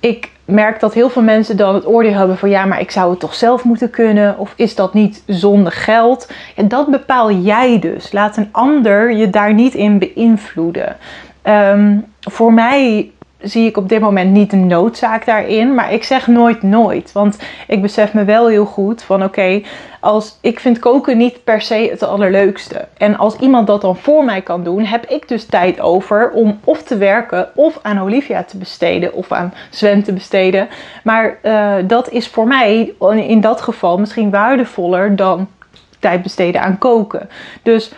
Ik 0.00 0.30
merk 0.44 0.80
dat 0.80 0.94
heel 0.94 1.10
veel 1.10 1.22
mensen 1.22 1.56
dan 1.56 1.74
het 1.74 1.86
oordeel 1.86 2.12
hebben 2.12 2.38
van 2.38 2.50
ja, 2.50 2.64
maar 2.64 2.80
ik 2.80 2.90
zou 2.90 3.10
het 3.10 3.20
toch 3.20 3.34
zelf 3.34 3.64
moeten 3.64 3.90
kunnen 3.90 4.38
of 4.38 4.52
is 4.56 4.74
dat 4.74 4.94
niet 4.94 5.22
zonder 5.26 5.72
geld? 5.72 6.30
En 6.56 6.68
dat 6.68 6.86
bepaal 6.90 7.32
jij 7.32 7.78
dus. 7.78 8.12
Laat 8.12 8.36
een 8.36 8.48
ander 8.52 9.12
je 9.12 9.30
daar 9.30 9.54
niet 9.54 9.74
in 9.74 9.98
beïnvloeden. 9.98 10.96
Um, 11.42 12.04
voor 12.20 12.52
mij 12.52 13.10
zie 13.40 13.66
ik 13.66 13.76
op 13.76 13.88
dit 13.88 14.00
moment 14.00 14.30
niet 14.30 14.50
de 14.50 14.56
noodzaak 14.56 15.26
daarin. 15.26 15.74
Maar 15.74 15.92
ik 15.92 16.04
zeg 16.04 16.26
nooit 16.26 16.62
nooit. 16.62 17.12
Want 17.12 17.38
ik 17.66 17.82
besef 17.82 18.12
me 18.14 18.24
wel 18.24 18.48
heel 18.48 18.64
goed 18.64 19.02
van 19.02 19.24
oké, 19.24 19.62
als 20.00 20.38
ik 20.40 20.60
vind 20.60 20.78
koken 20.78 21.16
niet 21.16 21.44
per 21.44 21.60
se 21.60 21.88
het 21.90 22.02
allerleukste. 22.02 22.88
En 22.96 23.16
als 23.16 23.36
iemand 23.36 23.66
dat 23.66 23.80
dan 23.80 23.96
voor 23.96 24.24
mij 24.24 24.42
kan 24.42 24.64
doen, 24.64 24.84
heb 24.84 25.06
ik 25.06 25.28
dus 25.28 25.44
tijd 25.44 25.80
over 25.80 26.30
om 26.30 26.58
of 26.64 26.82
te 26.82 26.96
werken 26.96 27.48
of 27.54 27.78
aan 27.82 28.00
Olivia 28.00 28.42
te 28.42 28.56
besteden 28.56 29.14
of 29.14 29.32
aan 29.32 29.54
Sven 29.70 30.02
te 30.02 30.12
besteden. 30.12 30.68
Maar 31.02 31.38
uh, 31.42 31.74
dat 31.84 32.10
is 32.10 32.28
voor 32.28 32.46
mij 32.46 32.94
in 33.16 33.40
dat 33.40 33.60
geval 33.60 33.98
misschien 33.98 34.30
waardevoller 34.30 35.16
dan 35.16 35.48
tijd 35.98 36.22
besteden 36.22 36.60
aan 36.60 36.78
koken. 36.78 37.28
Dus 37.62 37.92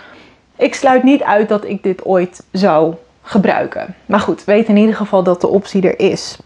ik 0.56 0.75
sluit 0.75 1.02
niet 1.02 1.23
uit 1.23 1.49
dat 1.49 1.64
ik 1.64 1.82
dit 1.82 2.04
ooit 2.04 2.45
zou 2.52 2.95
gebruiken. 3.30 3.95
Maar 4.06 4.21
goed, 4.21 4.45
weet 4.45 4.69
in 4.69 4.76
ieder 4.76 4.95
geval 4.95 5.23
dat 5.23 5.40
de 5.40 5.47
optie 5.47 5.82
er 5.82 6.00
is. 6.00 6.38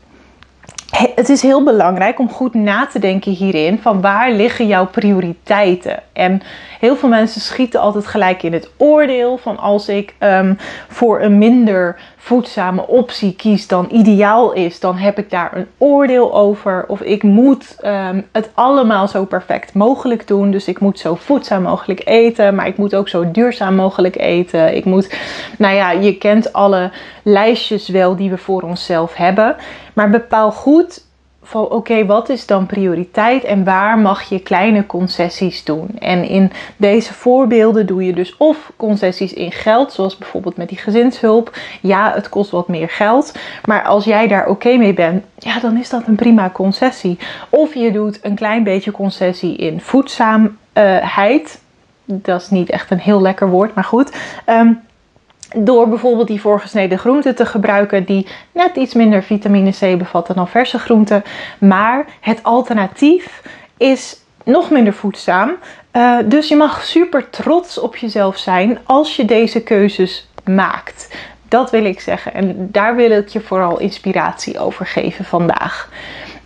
Het 0.94 1.28
is 1.28 1.42
heel 1.42 1.62
belangrijk 1.62 2.18
om 2.18 2.30
goed 2.30 2.54
na 2.54 2.86
te 2.86 2.98
denken 2.98 3.32
hierin 3.32 3.78
van 3.78 4.00
waar 4.00 4.30
liggen 4.30 4.66
jouw 4.66 4.86
prioriteiten. 4.86 6.02
En 6.12 6.42
heel 6.80 6.96
veel 6.96 7.08
mensen 7.08 7.40
schieten 7.40 7.80
altijd 7.80 8.06
gelijk 8.06 8.42
in 8.42 8.52
het 8.52 8.70
oordeel 8.76 9.36
van 9.36 9.58
als 9.58 9.88
ik 9.88 10.14
um, 10.20 10.58
voor 10.88 11.20
een 11.20 11.38
minder 11.38 11.96
voedzame 12.16 12.86
optie 12.86 13.34
kies 13.36 13.66
dan 13.66 13.88
ideaal 13.90 14.52
is, 14.52 14.80
dan 14.80 14.96
heb 14.96 15.18
ik 15.18 15.30
daar 15.30 15.56
een 15.56 15.66
oordeel 15.78 16.34
over. 16.34 16.84
Of 16.88 17.00
ik 17.00 17.22
moet 17.22 17.76
um, 17.84 18.26
het 18.32 18.50
allemaal 18.54 19.08
zo 19.08 19.24
perfect 19.24 19.74
mogelijk 19.74 20.26
doen. 20.26 20.50
Dus 20.50 20.68
ik 20.68 20.80
moet 20.80 20.98
zo 20.98 21.14
voedzaam 21.14 21.62
mogelijk 21.62 22.00
eten, 22.04 22.54
maar 22.54 22.66
ik 22.66 22.76
moet 22.76 22.94
ook 22.94 23.08
zo 23.08 23.30
duurzaam 23.30 23.74
mogelijk 23.74 24.16
eten. 24.16 24.76
Ik 24.76 24.84
moet, 24.84 25.18
nou 25.58 25.74
ja, 25.74 25.90
je 25.90 26.18
kent 26.18 26.52
alle 26.52 26.90
lijstjes 27.24 27.88
wel 27.88 28.16
die 28.16 28.30
we 28.30 28.38
voor 28.38 28.62
onszelf 28.62 29.14
hebben. 29.14 29.56
Maar 29.92 30.10
bepaal 30.10 30.52
goed 30.52 31.02
van 31.44 31.68
oké, 31.68 32.06
wat 32.06 32.28
is 32.28 32.46
dan 32.46 32.66
prioriteit 32.66 33.44
en 33.44 33.64
waar 33.64 33.98
mag 33.98 34.22
je 34.22 34.38
kleine 34.38 34.86
concessies 34.86 35.64
doen? 35.64 35.88
En 35.98 36.28
in 36.28 36.52
deze 36.76 37.14
voorbeelden 37.14 37.86
doe 37.86 38.04
je 38.04 38.12
dus 38.12 38.36
of 38.36 38.72
concessies 38.76 39.32
in 39.32 39.52
geld, 39.52 39.92
zoals 39.92 40.18
bijvoorbeeld 40.18 40.56
met 40.56 40.68
die 40.68 40.78
gezinshulp. 40.78 41.56
Ja, 41.80 42.12
het 42.14 42.28
kost 42.28 42.50
wat 42.50 42.68
meer 42.68 42.88
geld, 42.88 43.34
maar 43.64 43.84
als 43.84 44.04
jij 44.04 44.28
daar 44.28 44.48
oké 44.48 44.76
mee 44.76 44.94
bent, 44.94 45.24
ja, 45.38 45.60
dan 45.60 45.76
is 45.76 45.90
dat 45.90 46.06
een 46.06 46.14
prima 46.14 46.50
concessie. 46.50 47.18
Of 47.48 47.74
je 47.74 47.92
doet 47.92 48.18
een 48.22 48.34
klein 48.34 48.62
beetje 48.62 48.90
concessie 48.90 49.56
in 49.56 49.80
voedzaamheid. 49.80 51.62
Dat 52.04 52.40
is 52.40 52.50
niet 52.50 52.70
echt 52.70 52.90
een 52.90 52.98
heel 52.98 53.20
lekker 53.20 53.48
woord, 53.48 53.74
maar 53.74 53.84
goed. 53.84 54.16
Um, 54.46 54.80
door 55.54 55.88
bijvoorbeeld 55.88 56.28
die 56.28 56.40
voorgesneden 56.40 56.98
groenten 56.98 57.34
te 57.34 57.46
gebruiken 57.46 58.04
die 58.04 58.26
net 58.52 58.76
iets 58.76 58.94
minder 58.94 59.22
vitamine 59.22 59.70
C 59.70 59.98
bevatten 59.98 60.34
dan 60.34 60.48
verse 60.48 60.78
groenten. 60.78 61.24
Maar 61.58 62.04
het 62.20 62.42
alternatief 62.42 63.42
is 63.76 64.16
nog 64.44 64.70
minder 64.70 64.92
voedzaam. 64.92 65.56
Uh, 65.92 66.18
dus 66.24 66.48
je 66.48 66.56
mag 66.56 66.84
super 66.84 67.30
trots 67.30 67.78
op 67.78 67.96
jezelf 67.96 68.36
zijn 68.36 68.78
als 68.84 69.16
je 69.16 69.24
deze 69.24 69.62
keuzes 69.62 70.28
maakt. 70.44 71.16
Dat 71.48 71.70
wil 71.70 71.84
ik 71.84 72.00
zeggen. 72.00 72.34
En 72.34 72.68
daar 72.70 72.96
wil 72.96 73.10
ik 73.10 73.28
je 73.28 73.40
vooral 73.40 73.78
inspiratie 73.78 74.58
over 74.58 74.86
geven 74.86 75.24
vandaag. 75.24 75.88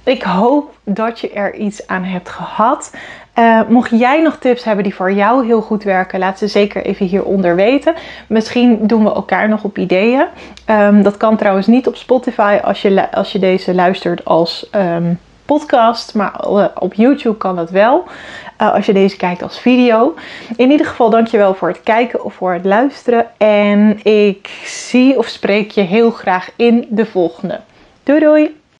Ik 0.04 0.22
hoop 0.22 0.74
dat 0.84 1.20
je 1.20 1.30
er 1.30 1.54
iets 1.54 1.86
aan 1.86 2.04
hebt 2.04 2.28
gehad. 2.28 2.92
Uh, 3.38 3.60
mocht 3.68 3.90
jij 3.90 4.22
nog 4.22 4.36
tips 4.36 4.64
hebben 4.64 4.84
die 4.84 4.94
voor 4.94 5.12
jou 5.12 5.46
heel 5.46 5.60
goed 5.60 5.82
werken, 5.82 6.18
laat 6.18 6.38
ze 6.38 6.46
zeker 6.46 6.84
even 6.84 7.06
hieronder 7.06 7.56
weten. 7.56 7.94
Misschien 8.26 8.86
doen 8.86 9.04
we 9.04 9.12
elkaar 9.12 9.48
nog 9.48 9.64
op 9.64 9.78
ideeën. 9.78 10.24
Um, 10.70 11.02
dat 11.02 11.16
kan 11.16 11.36
trouwens 11.36 11.66
niet 11.66 11.86
op 11.86 11.96
Spotify 11.96 12.58
als 12.62 12.82
je, 12.82 13.12
als 13.12 13.32
je 13.32 13.38
deze 13.38 13.74
luistert 13.74 14.24
als 14.24 14.70
um, 14.74 15.18
podcast, 15.44 16.14
maar 16.14 16.44
uh, 16.48 16.64
op 16.78 16.94
YouTube 16.94 17.36
kan 17.36 17.56
dat 17.56 17.70
wel. 17.70 18.04
Uh, 18.62 18.72
als 18.72 18.86
je 18.86 18.92
deze 18.92 19.16
kijkt 19.16 19.42
als 19.42 19.60
video. 19.60 20.14
In 20.56 20.70
ieder 20.70 20.86
geval 20.86 21.10
dankjewel 21.10 21.54
voor 21.54 21.68
het 21.68 21.82
kijken 21.82 22.24
of 22.24 22.34
voor 22.34 22.52
het 22.52 22.64
luisteren. 22.64 23.26
En 23.36 24.04
ik 24.04 24.48
zie 24.64 25.18
of 25.18 25.26
spreek 25.26 25.70
je 25.70 25.80
heel 25.80 26.10
graag 26.10 26.50
in 26.56 26.86
de 26.90 27.06
volgende. 27.06 27.60
Doei 28.02 28.20
doei! 28.20 28.56